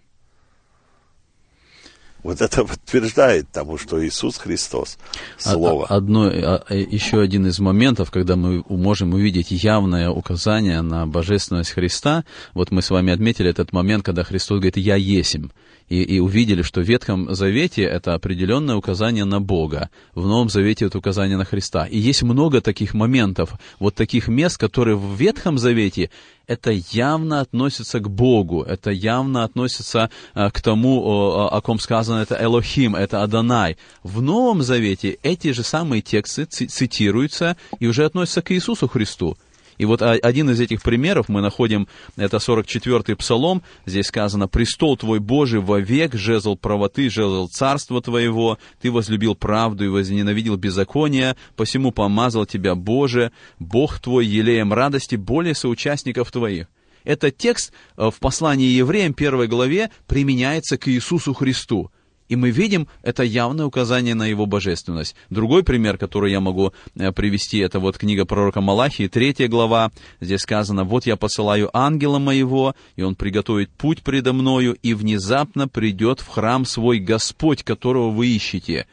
[2.23, 4.97] Вот это подтверждает тому, что Иисус Христос
[5.45, 5.87] а, Слово.
[5.89, 12.25] Одно, а, еще один из моментов, когда мы можем увидеть явное указание на божественность Христа,
[12.55, 15.51] вот мы с вами отметили этот момент, когда Христос говорит «Я есим»
[15.89, 20.87] и, и увидели, что в Ветхом Завете это определенное указание на Бога, в Новом Завете
[20.87, 21.87] это указание на Христа.
[21.87, 26.11] И есть много таких моментов, вот таких мест, которые в Ветхом Завете
[26.47, 32.43] это явно относится к Богу, это явно относится а, к тому, о, ком сказано это
[32.43, 33.77] Элохим, это Адонай.
[34.03, 39.37] В Новом Завете эти же самые тексты цитируются и уже относятся к Иисусу Христу.
[39.79, 45.21] И вот один из этих примеров мы находим, это 44-й псалом, здесь сказано, «Престол твой
[45.21, 52.47] Божий вовек, жезл правоты, жезл царства твоего, ты возлюбил правду и возненавидел беззаконие, посему помазал
[52.47, 56.67] тебя Боже, Бог твой елеем радости более соучастников твоих».
[57.05, 61.91] Этот текст э, в послании евреям, первой главе, применяется к Иисусу Христу.
[62.29, 65.15] И мы видим это явное указание на его божественность.
[65.31, 69.91] Другой пример, который я могу э, привести, это вот книга пророка Малахии, третья глава.
[70.21, 75.69] Здесь сказано, вот я посылаю ангела моего, и он приготовит путь предо мною, и внезапно
[75.69, 78.87] придет в храм свой Господь, которого вы ищете.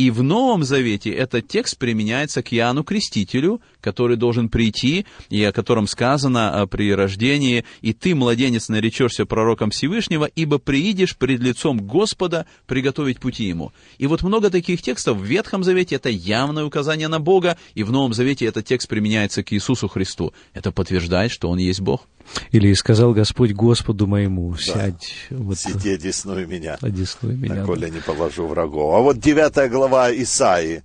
[0.00, 5.52] И в Новом Завете этот текст применяется к Иоанну Крестителю, который должен прийти, и о
[5.52, 11.86] котором сказано а, при рождении, «И ты, младенец, наречешься пророком Всевышнего, ибо приидешь пред лицом
[11.86, 13.74] Господа приготовить пути ему».
[13.98, 17.92] И вот много таких текстов в Ветхом Завете, это явное указание на Бога, и в
[17.92, 20.32] Новом Завете этот текст применяется к Иисусу Христу.
[20.54, 22.06] Это подтверждает, что Он есть Бог.
[22.52, 25.14] Или сказал Господь Господу моему, сядь.
[25.30, 25.36] Да.
[25.36, 26.78] Вот, Сиди, одесную меня.
[26.80, 27.56] Одесную меня.
[27.56, 27.88] На коля да.
[27.90, 28.94] не положу врагов.
[28.94, 30.82] А вот девятая глава Исаии.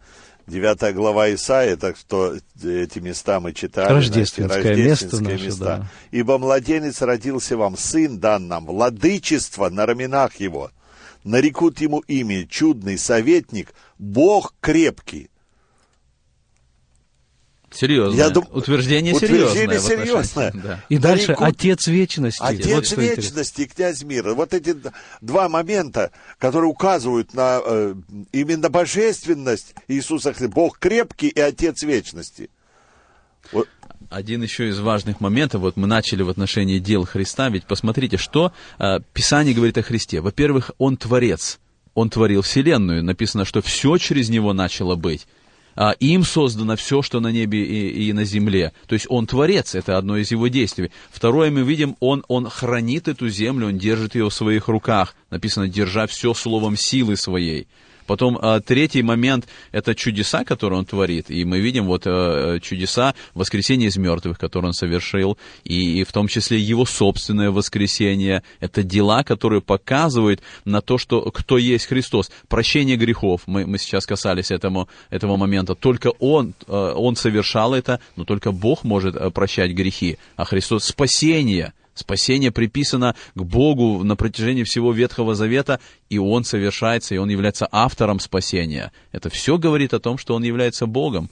[0.47, 3.91] Девятая глава Исаии, так что эти места мы читали.
[3.91, 5.65] Рождественское, рождественское место, наше, места.
[5.65, 5.91] Да.
[6.11, 10.69] Ибо младенец родился вам, сын дан нам, владычество на раменах его.
[11.23, 15.31] Нарекут ему имя, чудный советник, Бог крепкий,
[17.75, 18.17] Серьезное.
[18.17, 18.47] Я дум...
[18.51, 20.05] Утверждение, Утверждение серьезное.
[20.05, 20.51] серьезное.
[20.53, 20.83] Да.
[20.87, 21.47] И дальше Нарекут...
[21.47, 22.41] Отец Вечности.
[22.41, 24.33] Отец вот Вечности и Князь Мира.
[24.33, 24.75] Вот эти
[25.21, 27.95] два момента, которые указывают на э,
[28.31, 30.53] именно божественность Иисуса Христа.
[30.53, 32.49] Бог крепкий и Отец Вечности.
[33.51, 33.67] Вот.
[34.09, 38.53] Один еще из важных моментов, вот мы начали в отношении дел Христа, ведь посмотрите, что
[38.79, 40.21] э, Писание говорит о Христе.
[40.21, 41.59] Во-первых, Он Творец,
[41.93, 45.27] Он творил Вселенную, написано, что все через Него начало быть
[45.75, 48.71] а, им создано все, что на небе и, и на земле.
[48.87, 50.91] То есть он творец, это одно из его действий.
[51.11, 55.15] Второе, мы видим, он, он хранит эту землю, он держит ее в своих руках.
[55.29, 57.67] Написано, держа все словом силы своей.
[58.05, 61.29] Потом э, третий момент– это чудеса, которые он творит.
[61.29, 66.27] И мы видим вот э, чудеса воскресения из мертвых, которые он совершил, и, в том
[66.27, 68.43] числе его собственное воскресение.
[68.59, 72.31] Это дела, которые показывают на то, что кто есть Христос.
[72.47, 75.75] Прощение грехов, мы, мы сейчас касались этому, этого момента.
[75.75, 80.17] Только он, э, он совершал это, но только Бог может прощать грехи.
[80.35, 85.79] А Христос– спасение– Спасение приписано к Богу на протяжении всего Ветхого Завета,
[86.09, 88.91] и Он совершается, и Он является автором спасения.
[89.13, 91.29] Это все говорит о том, что Он является Богом.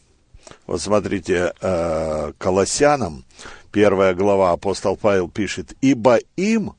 [0.66, 3.26] Вот смотрите, э, Колоссянам,
[3.72, 6.74] первая глава, апостол Павел пишет, «Ибо им,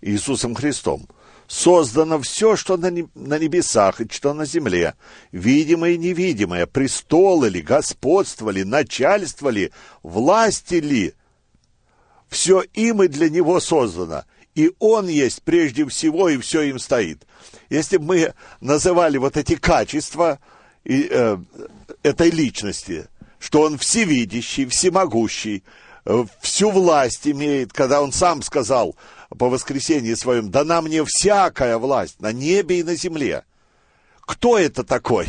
[0.00, 1.08] Иисусом Христом,
[1.48, 4.94] создано все, что на небесах и что на земле,
[5.32, 9.72] видимое и невидимое, престолы ли, господство ли, начальство ли,
[10.02, 11.14] власти ли,
[12.28, 17.26] все им и для него создано, и он есть прежде всего, и все им стоит.
[17.70, 20.38] Если бы мы называли вот эти качества
[20.84, 21.38] и, э,
[22.02, 23.08] этой личности,
[23.38, 25.64] что он всевидящий, всемогущий,
[26.06, 28.96] э, всю власть имеет, когда он сам сказал–
[29.36, 33.44] по воскресенье своем, дана мне всякая власть на небе и на земле.
[34.20, 35.26] Кто это такой?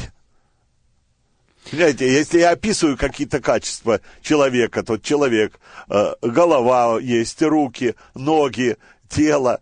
[1.70, 5.60] Понимаете, если я описываю какие-то качества человека, то человек,
[5.90, 8.78] э, голова есть, руки, ноги,
[9.10, 9.60] тело.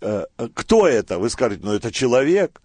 [0.00, 0.24] Э,
[0.54, 1.18] кто это?
[1.18, 2.60] Вы скажете, ну это человек.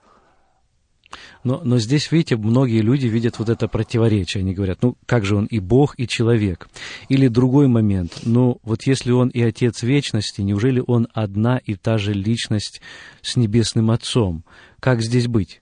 [1.43, 4.41] Но, но здесь, видите, многие люди видят вот это противоречие.
[4.41, 6.67] Они говорят, ну как же он и Бог, и человек?
[7.07, 11.97] Или другой момент, ну вот если он и Отец Вечности, неужели он одна и та
[11.97, 12.81] же личность
[13.21, 14.43] с Небесным Отцом?
[14.79, 15.61] Как здесь быть?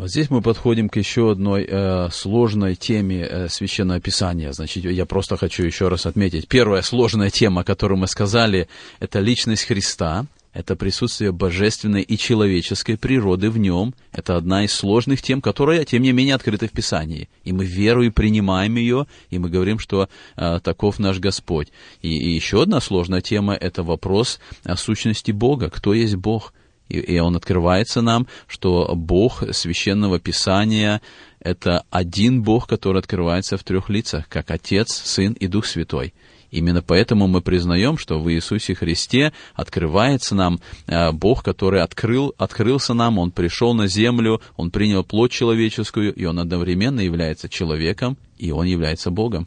[0.00, 4.50] Вот здесь мы подходим к еще одной э, сложной теме э, священного писания.
[4.50, 6.48] Значит, я просто хочу еще раз отметить.
[6.48, 8.66] Первая сложная тема, которую мы сказали,
[8.98, 10.24] это личность Христа
[10.54, 13.94] это присутствие божественной и человеческой природы в нем.
[14.10, 17.28] Это одна из сложных тем, которая, тем не менее, открыта в Писании.
[17.44, 21.68] И мы верою принимаем ее, и мы говорим, что э, таков наш Господь.
[22.00, 25.68] И, и еще одна сложная тема– это вопрос о сущности Бога.
[25.68, 26.52] Кто есть Бог?
[26.90, 31.00] И, и он открывается нам, что Бог священного Писания–
[31.40, 36.12] это один Бог, который открывается в трех лицах, как Отец, Сын и Дух Святой.
[36.50, 42.92] Именно поэтому мы признаем, что в Иисусе Христе открывается нам э, Бог, который открыл, открылся
[42.92, 48.50] нам, Он пришел на землю, Он принял плоть человеческую, и Он одновременно является человеком, и
[48.50, 49.46] Он является Богом.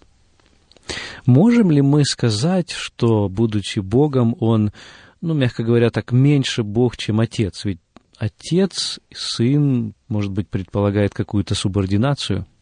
[1.25, 4.71] Можем ли мы сказать, что, будучи Богом, Он,
[5.23, 7.65] ну, мягко говоря, так меньше Бог, чем Отец?
[7.65, 7.79] Ведь
[8.17, 12.45] Отец, Сын, может быть, предполагает какую-то субординацию–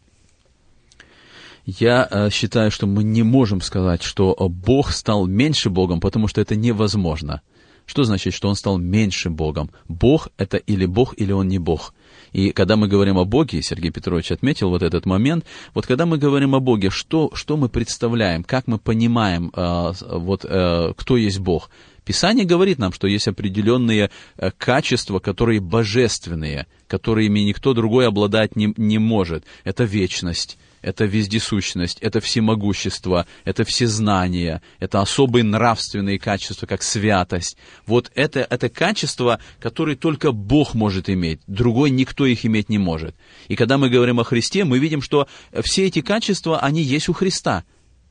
[1.66, 6.28] я э, считаю, что мы не можем сказать, что э, Бог стал меньше Богом, потому
[6.28, 7.42] что это невозможно.
[7.86, 9.70] Что значит, что Он стал меньше Богом?
[9.88, 11.94] Бог— это или Бог, или Он не Бог.
[12.32, 16.18] И когда мы говорим о Боге, Сергей Петрович отметил вот этот момент, вот когда мы
[16.18, 21.40] говорим о Боге, что, что мы представляем, как мы понимаем, э, вот, э, кто есть
[21.40, 21.70] Бог?
[22.06, 28.74] Писание говорит нам, что есть определенные э, качества, которые божественные, которыми никто другой обладать не,
[28.76, 29.46] не может.
[29.64, 37.56] Это вечность, это вездесущность, это всемогущество, это всезнание, это особые нравственные качества, как святость.
[37.86, 43.16] Вот это, это качества, которые только Бог может иметь, другой никто их иметь не может.
[43.48, 45.28] И когда мы говорим о Христе, мы видим, что
[45.64, 47.64] все эти качества, они есть у Христа.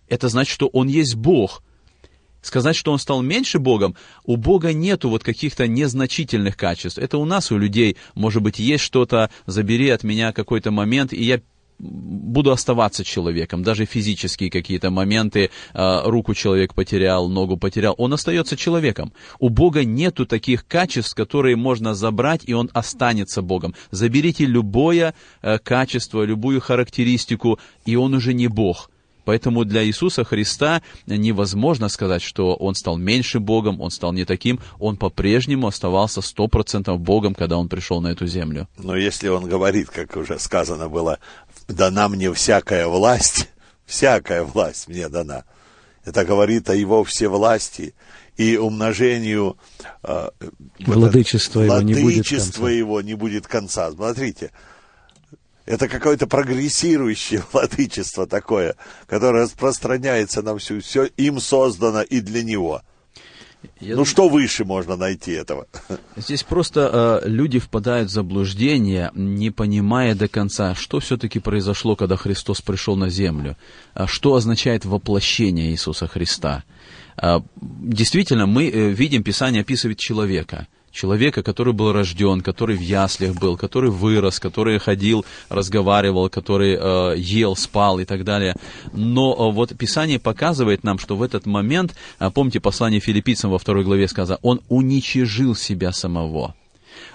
[0.09, 1.64] Это значит, что Он есть Бог–
[2.43, 6.99] Сказать, что он стал меньше Богом, у Бога нету вот каких-то незначительных качеств.
[6.99, 11.22] Это у нас, у людей, может быть, есть что-то, забери от меня какой-то момент, и
[11.22, 11.41] я
[11.80, 18.57] буду оставаться человеком, даже физические какие-то моменты, а, руку человек потерял, ногу потерял, он остается
[18.57, 19.12] человеком.
[19.38, 23.74] У Бога нету таких качеств, которые можно забрать, и он останется Богом.
[23.91, 28.91] Заберите любое э, качество, любую характеристику, и он уже не Бог.
[29.25, 34.61] Поэтому для Иисуса Христа невозможно сказать, что Он стал меньше Богом, Он стал не таким.
[34.79, 38.68] Он по-прежнему оставался сто процентов Богом, когда Он пришел на эту землю.
[38.79, 41.18] Но если Он говорит, как уже сказано было,
[41.68, 43.49] дана мне всякая власть,
[43.87, 45.45] всякая власть мне дана.
[46.05, 47.95] Это говорит о его всевластии
[48.37, 49.59] и умножению
[50.03, 50.31] э,
[50.79, 52.71] владычества, его, не будет конца.
[52.71, 53.91] его не будет конца.
[53.91, 54.51] Смотрите,
[55.67, 62.83] это какое-то прогрессирующее владычество такое, которое распространяется на всю, все им создано и для него.
[63.79, 63.95] Я...
[63.95, 65.67] Ну что выше можно найти этого?
[66.17, 72.17] Здесь просто э, люди впадают в заблуждение, не понимая до конца, что все-таки произошло, когда
[72.17, 73.59] Христос пришел на землю,
[73.93, 76.65] а что означает воплощение Иисуса Христа.
[77.21, 83.34] Э, действительно, мы э, видим, Писание описывает человека– человека, который был рожден, который в яслях
[83.34, 88.55] был, который вырос, который ходил, разговаривал, который э, ел, спал и так далее.
[88.93, 93.59] Но э, вот Писание показывает нам, что в этот момент, э, помните послание филиппийцам во
[93.59, 96.55] второй главе сказано, он уничижил себя самого.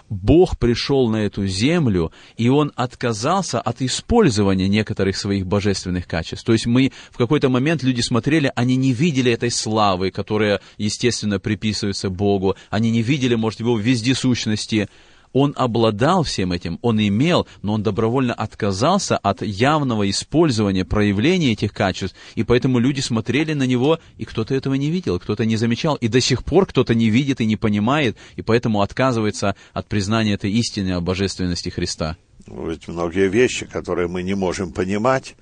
[0.09, 6.45] Бог пришел на эту землю, и Он отказался от использования некоторых своих божественных качеств.
[6.45, 11.39] То есть мы в какой-то момент люди смотрели, они не видели этой славы, которая, естественно,
[11.39, 14.89] приписывается Богу, они не видели, может, Его вездесущности,
[15.35, 21.73] он обладал всем этим, он имел, но он добровольно отказался от явного использования, проявления этих
[21.73, 25.95] качеств, и поэтому люди смотрели на него, и кто-то этого не видел, кто-то не замечал,
[25.95, 30.35] и до сих пор кто-то не видит и не понимает, и поэтому отказывается от признания
[30.35, 32.15] этой истины о божественности Христа.
[32.47, 35.35] Ведь многие вещи, которые мы не можем понимать,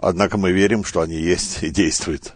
[0.00, 2.34] однако мы верим, что они есть и действуют.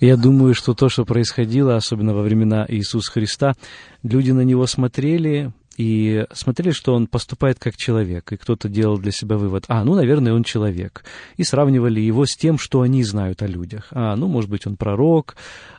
[0.00, 3.54] Я думаю, что то, что происходило, особенно во времена Иисуса Христа,
[4.02, 9.12] люди на него смотрели, и смотрели, что он поступает как человек, и кто-то делал для
[9.12, 11.04] себя вывод, а, ну, наверное, он человек,
[11.36, 13.88] и сравнивали его с тем, что они знают о людях.
[13.90, 15.36] А, ну, может быть, он пророк,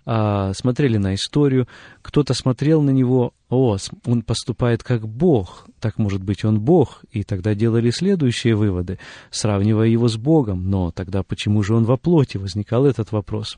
[0.10, 1.68] а, смотрели на историю,
[2.02, 7.24] кто-то смотрел на него, о, он поступает как Бог, так может быть он Бог, и
[7.24, 9.00] тогда делали следующие выводы,
[9.32, 13.58] сравнивая его с Богом, но тогда почему же он во плоти, возникал этот вопрос.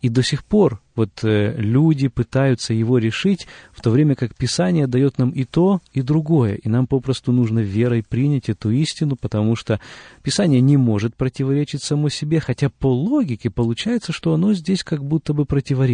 [0.00, 4.86] И до сих пор вот э, люди пытаются его решить, в то время как Писание
[4.86, 9.56] дает нам и то, и другое, и нам попросту нужно верой принять эту истину, потому
[9.56, 9.80] что
[10.22, 15.32] Писание не может противоречить само себе, хотя по логике получается, что оно здесь как будто
[15.32, 15.87] бы противоречит.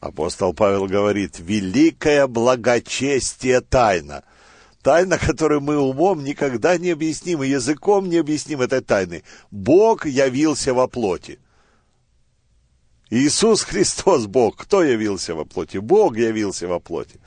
[0.00, 4.22] Апостол Павел говорит, великое благочестие тайна.
[4.82, 9.22] Тайна, которую мы умом никогда не объясним, и языком не объясним этой тайны.
[9.50, 11.38] Бог явился во плоти.
[13.08, 14.56] Иисус Христос Бог.
[14.56, 15.78] Кто явился во плоти?
[15.78, 17.18] Бог явился во плоти.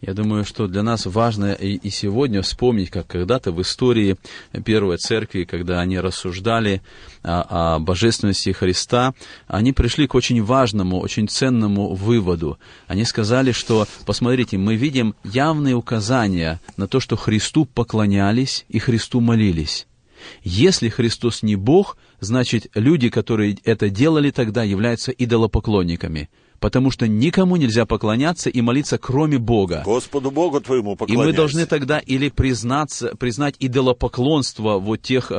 [0.00, 4.16] Я думаю, что для нас важно и, и сегодня вспомнить, как когда-то в истории
[4.64, 6.80] Первой Церкви, когда они рассуждали
[7.22, 9.12] о, о божественности Христа,
[9.46, 12.58] они пришли к очень важному, очень ценному выводу.
[12.86, 19.20] Они сказали, что, посмотрите, мы видим явные указания на то, что Христу поклонялись и Христу
[19.20, 19.86] молились.
[20.42, 26.30] Если Христос не Бог, значит, люди, которые это делали тогда, являются идолопоклонниками
[26.60, 29.82] потому что никому нельзя поклоняться и молиться, кроме Бога.
[29.84, 31.24] Господу Богу твоему поклоняйся.
[31.24, 35.34] И мы должны тогда или признаться, признать идолопоклонство вот тех э,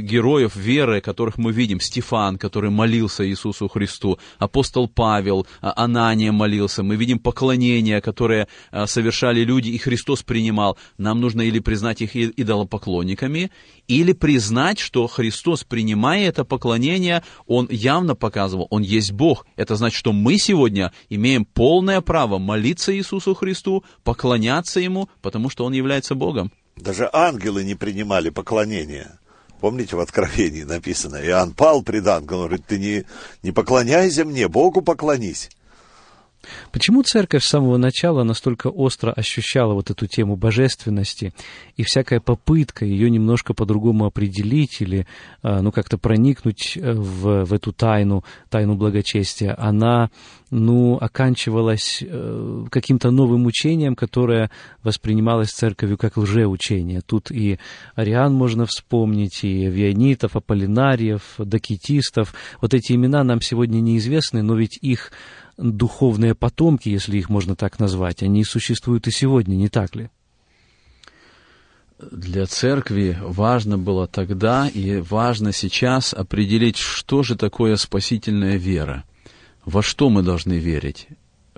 [0.00, 1.80] героев веры, которых мы видим.
[1.80, 6.82] Стефан, который молился Иисусу Христу, апостол Павел, э, Анания молился.
[6.82, 10.78] Мы видим поклонения, которые э, совершали люди, и Христос принимал.
[10.96, 13.50] Нам нужно или признать их идолопоклонниками,
[13.86, 19.46] или признать, что Христос, принимая это поклонение, Он явно показывал, Он есть Бог.
[19.56, 25.64] Это значит, что мы сегодня имеем полное право молиться Иисусу Христу, поклоняться Ему, потому что
[25.64, 26.52] Он является Богом.
[26.76, 29.18] Даже ангелы не принимали поклонения.
[29.60, 33.04] Помните, в Откровении написано, Иоанн пал пред ангелом, говорит, ты не,
[33.42, 35.50] не поклоняйся мне, Богу поклонись.
[36.72, 41.32] Почему церковь с самого начала настолько остро ощущала вот эту тему божественности,
[41.76, 45.06] и всякая попытка ее немножко по-другому определить или
[45.42, 50.10] а, ну, как-то проникнуть э, в, в эту тайну, тайну благочестия, она
[50.50, 54.50] ну, оканчивалась э, каким-то новым учением, которое
[54.82, 57.02] воспринималось церковью как лжеучение.
[57.04, 57.58] Тут и
[57.94, 62.34] Ариан можно вспомнить, и Вионитов, Аполлинариев, Докитистов.
[62.60, 65.12] Вот эти имена нам сегодня неизвестны, но ведь их
[65.58, 70.08] духовные потомки, если их можно так назвать, они существуют и сегодня, не так ли?
[71.98, 79.04] Для церкви важно было тогда и важно сейчас определить, что же такое спасительная вера,
[79.64, 81.08] во что мы должны верить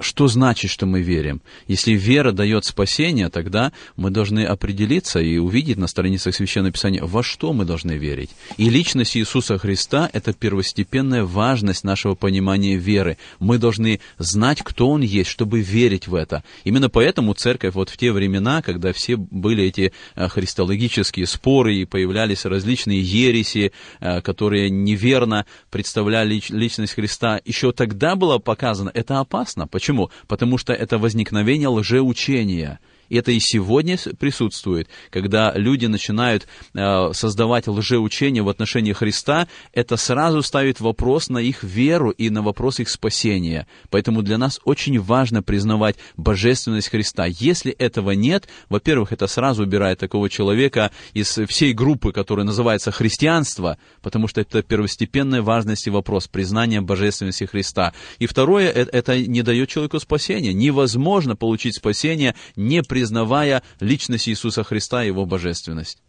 [0.00, 1.42] что значит, что мы верим?
[1.68, 7.22] Если вера дает спасение, тогда мы должны определиться и увидеть на страницах Священного Писания, во
[7.22, 8.30] что мы должны верить.
[8.56, 13.18] И личность Иисуса Христа– это первостепенная важность нашего понимания веры.
[13.38, 16.42] Мы должны знать, кто Он есть, чтобы верить в это.
[16.64, 21.84] Именно поэтому церковь вот в те времена, когда все были эти э, христологические споры и
[21.84, 29.66] появлялись различные ереси, э, которые неверно представляли личность Христа, еще тогда было показано, это опасно.
[29.66, 29.89] Почему?
[29.90, 30.08] Почему?
[30.28, 32.78] Потому что это возникновение лжеучения.
[33.10, 40.42] Это и сегодня присутствует, когда люди начинают э, создавать лжеучения в отношении Христа, это сразу
[40.42, 43.66] ставит вопрос на их веру и на вопрос их спасения.
[43.90, 47.26] Поэтому для нас очень важно признавать божественность Христа.
[47.26, 53.76] Если этого нет, во-первых, это сразу убирает такого человека из всей группы, которая называется христианство,
[54.02, 57.92] потому что это первостепенная важность и вопрос признания божественности Христа.
[58.18, 60.52] И второе, это, это не дает человеку спасения.
[60.52, 66.02] Невозможно получить спасение, не признав признавая личность Иисуса Христа и Его божественность?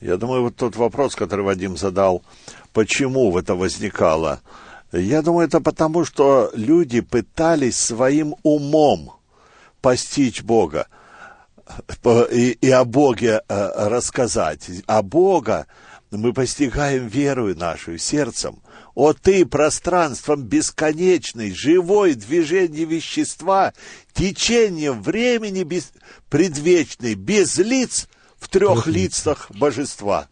[0.00, 2.22] Я думаю, вот тот вопрос, который Вадим задал,
[2.72, 4.40] почему это возникало,
[4.92, 9.12] я думаю, это потому, что люди пытались своим умом
[9.82, 10.86] постичь Бога
[12.32, 14.70] и, и о Боге э, рассказать.
[14.86, 15.66] А Бога
[16.10, 18.62] мы постигаем верою нашу, сердцем.
[18.94, 23.72] О ты, пространством бесконечной, живой движение вещества,
[24.12, 25.92] течением времени без,
[26.30, 30.28] предвечной, без лиц, в трех лицах божества.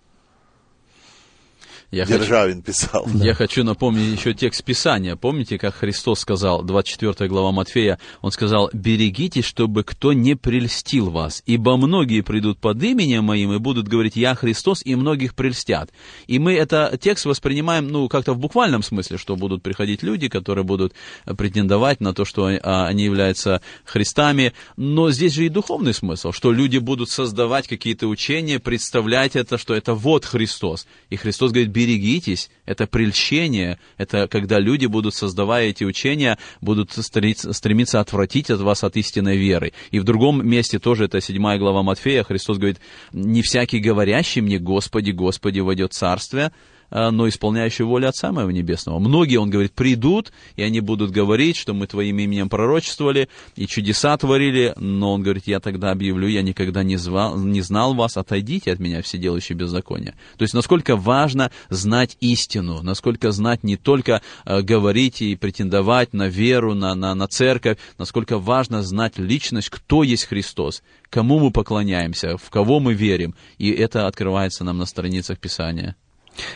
[1.93, 3.07] Я Державин хочу, писал.
[3.15, 5.15] Я хочу напомнить еще текст Писания.
[5.15, 11.43] Помните, как Христос сказал, 24 глава Матфея, Он сказал, «Берегитесь, чтобы кто не прельстил вас,
[11.45, 15.91] ибо многие придут под именем Моим и будут говорить, Я Христос, и многих прельстят».
[16.27, 20.65] И мы этот текст воспринимаем, ну, как-то в буквальном смысле, что будут приходить люди, которые
[20.65, 20.95] будут
[21.37, 24.55] претендовать на то, что а, они являются Христами.
[24.79, 29.75] Но здесь же и духовный смысл, что люди будут создавать какие-то учения, представлять это, что
[29.75, 30.87] это вот Христос.
[31.11, 38.01] И Христос говорит, берегитесь, это прельщение, это когда люди будут, создавая эти учения, будут стремиться
[38.01, 39.73] отвратить от вас от истинной веры.
[39.91, 42.79] И в другом месте тоже, это 7 глава Матфея, Христос говорит,
[43.13, 46.53] не всякий говорящий мне, Господи, Господи, войдет царствие,
[46.93, 48.99] но исполняющий волю Отца Моего Небесного.
[48.99, 54.17] Многие, он говорит, придут, и они будут говорить, что мы Твоим именем пророчествовали и чудеса
[54.17, 58.73] творили, но он говорит, я тогда объявлю, я никогда не, звал, не знал вас, отойдите
[58.73, 60.15] от меня, все делающие беззаконие.
[60.37, 66.29] То есть, насколько важно знать истину, насколько знать не только э, говорить и претендовать на
[66.29, 72.37] веру, на, на, на церковь, насколько важно знать личность, кто есть Христос, кому мы поклоняемся,
[72.37, 73.35] в кого мы верим.
[73.59, 75.97] И это открывается нам на страницах Писания.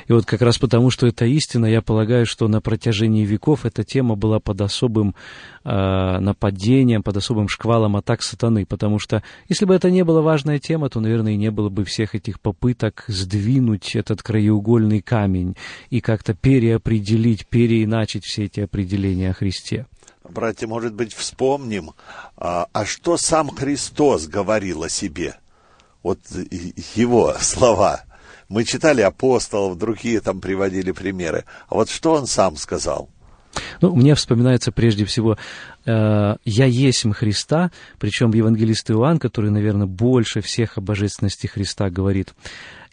[0.07, 3.85] И вот как раз потому, что это истина, я полагаю, что на протяжении веков эта
[3.85, 5.15] тема была под особым
[5.65, 10.59] э, нападением, под особым шквалом атак сатаны, потому что если бы это не была важная
[10.59, 15.57] тема, то, наверное, и не было бы всех этих попыток сдвинуть этот краеугольный камень
[15.91, 19.87] и как-то переопределить, переиначить все эти определения о Христе.
[20.29, 21.93] Братья, может быть, вспомним,
[22.37, 25.37] а, а что сам Христос говорил о себе?
[26.03, 26.19] Вот
[26.95, 28.03] его слова–
[28.49, 31.45] мы читали апостолов, другие там приводили примеры.
[31.69, 33.09] А вот что он сам сказал?
[33.81, 35.39] Ну, мне вспоминается прежде всего
[35.87, 42.35] э, «Я есмь Христа», причем евангелист Иоанн, который, наверное, больше всех о божественности Христа говорит,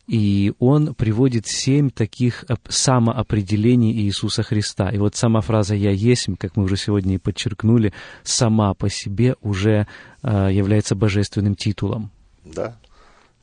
[0.08, 4.90] и он приводит семь таких самоопределений Иисуса Христа.
[4.90, 7.94] И вот сама фраза «я есмь», как мы уже сегодня и подчеркнули,
[8.24, 9.88] сама по себе уже
[10.22, 12.12] э, является божественным титулом.
[12.44, 12.78] Да.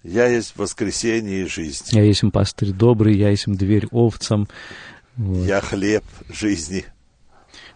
[0.02, 1.84] Я есть воскресение и жизнь.
[1.90, 4.48] Я есть пастырь добрый, я есть дверь овцам.
[5.16, 5.46] Вот.
[5.46, 6.86] Я хлеб жизни.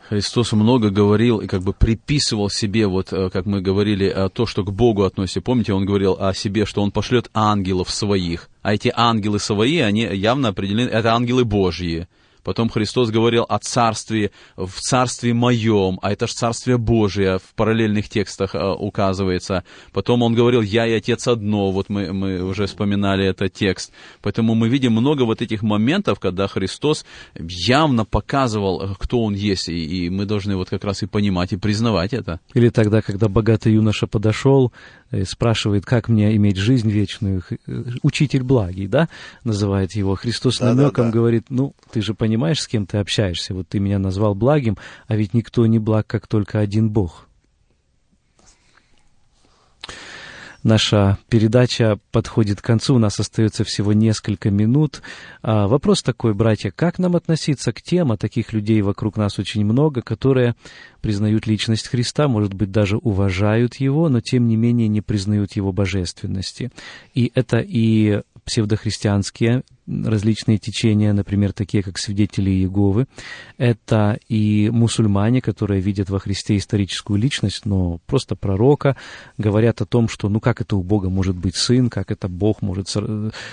[0.09, 4.45] Христос много говорил и как бы приписывал себе, вот э, как мы говорили, э, то,
[4.45, 5.41] что к Богу относится.
[5.41, 8.51] Помните, он говорил о себе, что он пошлет ангелов своих.
[8.62, 12.07] А эти ангелы свои, они явно определены, это ангелы Божьи.
[12.45, 18.09] Потом Христос говорил о царстве, в царстве моем, а это же царствие Божие, в параллельных
[18.09, 19.64] текстах э, указывается.
[19.92, 23.92] Потом он говорил, я и Отец одно, вот мы, мы уже вспоминали этот текст.
[24.22, 29.68] Поэтому мы видим много вот этих моментов, когда Христос явно показывал, э, кто Он есть,
[29.68, 32.40] и, и мы должны вот как раз и понимать, и признавать это.
[32.53, 34.72] Или тогда, когда богатый юноша подошел,
[35.23, 39.09] спрашивает, как мне иметь жизнь вечную, э, учитель благий, да,
[39.45, 40.15] называет его.
[40.17, 41.19] Христос да, намеком да, да.
[41.19, 45.17] говорит, ну, ты же понимаешь, с кем ты общаешься, вот ты меня назвал благим, а
[45.17, 47.29] ведь никто не благ, как только один Бог.
[50.65, 55.03] Наша передача подходит к концу, у нас остается всего несколько минут.
[55.43, 59.62] А, вопрос такой, братья, как нам относиться к тем, а таких людей вокруг нас очень
[59.62, 60.55] много, которые
[61.03, 65.71] признают личность Христа, может быть, даже уважают Его, но тем не менее не признают Его
[65.71, 66.73] божественности.
[67.12, 73.07] И это и псевдохристианские различные течения, например, такие как свидетели Иеговы.
[73.59, 78.97] Это и мусульмане, которые видят во Христе историческую личность, но просто пророка,
[79.39, 82.62] говорят о том, что ну как это у Бога может быть сын, как это Бог
[82.62, 82.89] может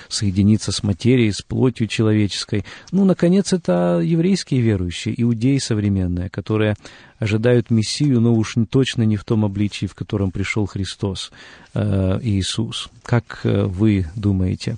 [0.07, 2.65] соединиться с материей, с плотью человеческой.
[2.91, 6.75] Ну, наконец, это еврейские верующие, иудеи современные, которые
[7.19, 11.31] ожидают Мессию, но уж точно не в том обличии, в котором пришел Христос,
[11.73, 12.89] э, Иисус.
[13.03, 14.77] Как э, вы думаете?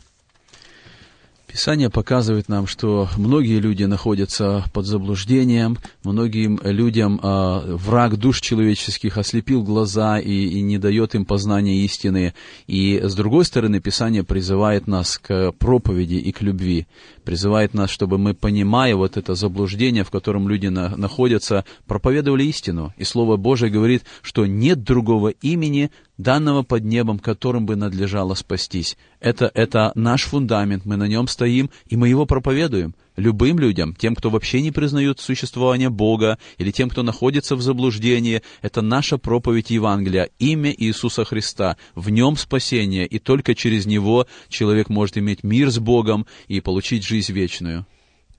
[1.54, 9.20] Писание показывает нам, что многие люди находятся под заблуждением, многим людям э, враг душ человеческих
[9.20, 12.34] ослепил глаза и, и не дает им познания истины.
[12.66, 16.88] И с другой стороны, Писание призывает нас к проповеди и к любви,
[17.24, 22.94] призывает нас, чтобы мы, понимая вот это заблуждение, в котором люди на, находятся, проповедовали истину.
[22.98, 28.98] И Слово Божие говорит, что нет другого имени, данного под небом, которым бы надлежало спастись.
[29.20, 34.16] Это, это наш фундамент, мы на нем стоим, и мы его проповедуем любым людям, тем,
[34.16, 38.42] кто вообще не признает существование Бога, или тем, кто находится в заблуждении.
[38.62, 41.78] Это наша проповедь Евангелия, имя Иисуса Христа.
[41.96, 47.04] В нем спасение, и только через него человек может иметь мир с Богом и получить
[47.04, 47.86] жизнь вечную.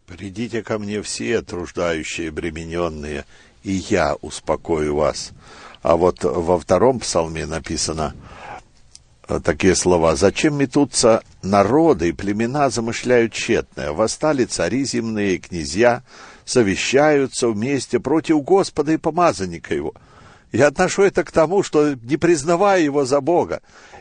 [0.07, 3.25] «Придите ко мне все труждающие, бремененные,
[3.63, 5.33] и я успокою вас».
[5.83, 8.15] А вот во втором псалме написано
[9.43, 10.17] такие слова.
[10.17, 13.93] «Зачем метутся народы и племена замышляют тщетное?
[13.93, 16.03] Восстали цари земные, князья,
[16.45, 19.95] совещаются вместе против Господа и помазанника его».
[20.55, 23.61] Я отношу это к тому, что не признавая его за Бога,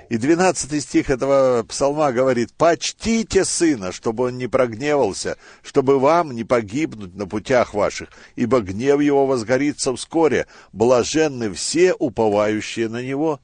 [0.10, 6.44] и 12 стих этого псалма говорит, «Почтите сына, чтобы он не прогневался, чтобы вам не
[6.44, 13.40] погибнуть на путях ваших, ибо гнев его возгорится вскоре, блаженны все, уповающие на него».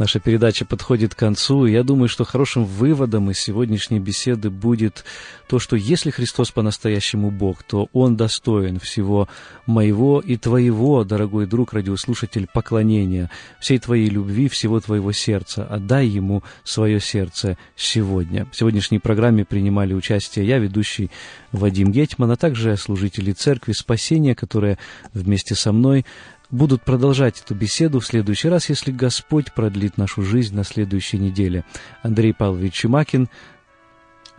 [0.00, 5.04] Наша передача подходит к концу, и я думаю, что хорошим выводом из сегодняшней беседы будет
[5.46, 9.28] то, что если Христос по-настоящему Бог, то Он достоин всего
[9.66, 13.30] моего и твоего, дорогой друг, радиослушатель, поклонения,
[13.60, 15.66] всей твоей любви, всего твоего сердца.
[15.66, 18.46] Отдай Ему свое сердце сегодня.
[18.52, 21.10] В сегодняшней программе принимали участие я, ведущий
[21.52, 24.78] Вадим Гетман, а также служители Церкви Спасения, которые
[25.12, 26.06] вместе со мной
[26.50, 31.64] будут продолжать эту беседу в следующий раз, если Господь продлит нашу жизнь на следующей неделе.
[32.02, 33.28] Андрей Павлович Чумакин.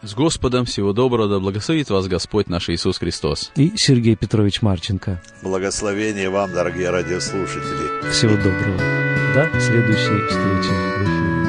[0.01, 3.51] С Господом всего доброго, да благословит вас Господь наш Иисус Христос.
[3.55, 5.21] И Сергей Петрович Марченко.
[5.43, 8.09] Благословение вам, дорогие радиослушатели.
[8.11, 8.77] Всего доброго.
[9.35, 11.40] До следующей встречи в эфире.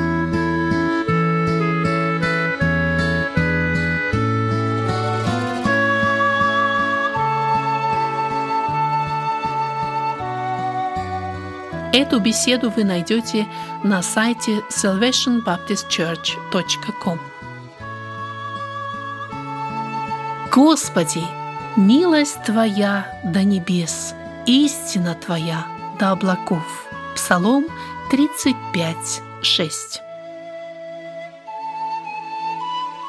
[11.93, 13.49] Эту беседу вы найдете
[13.83, 17.19] на сайте salvationbaptistchurch.com.
[20.51, 21.23] Господи,
[21.77, 24.15] милость Твоя до небес,
[24.47, 25.67] истина Твоя
[25.99, 26.87] до облаков.
[27.15, 27.67] Псалом
[28.11, 30.01] 35, 6.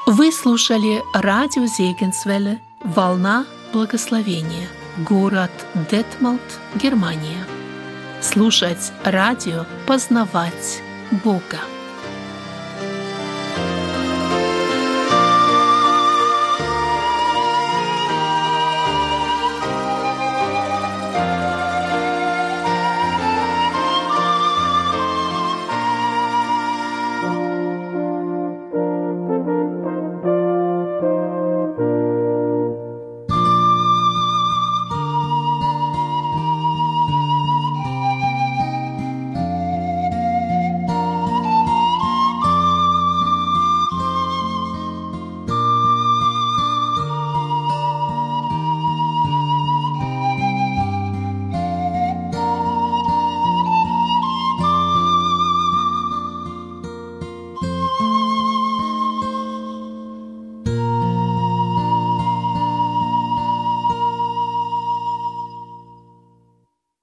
[0.08, 4.68] Вы слушали радио Зегенсвелле «Волна благословения»,
[4.98, 5.52] город
[5.90, 7.46] Детмалт, Германия
[8.24, 10.82] слушать радио, познавать
[11.24, 11.60] Бога.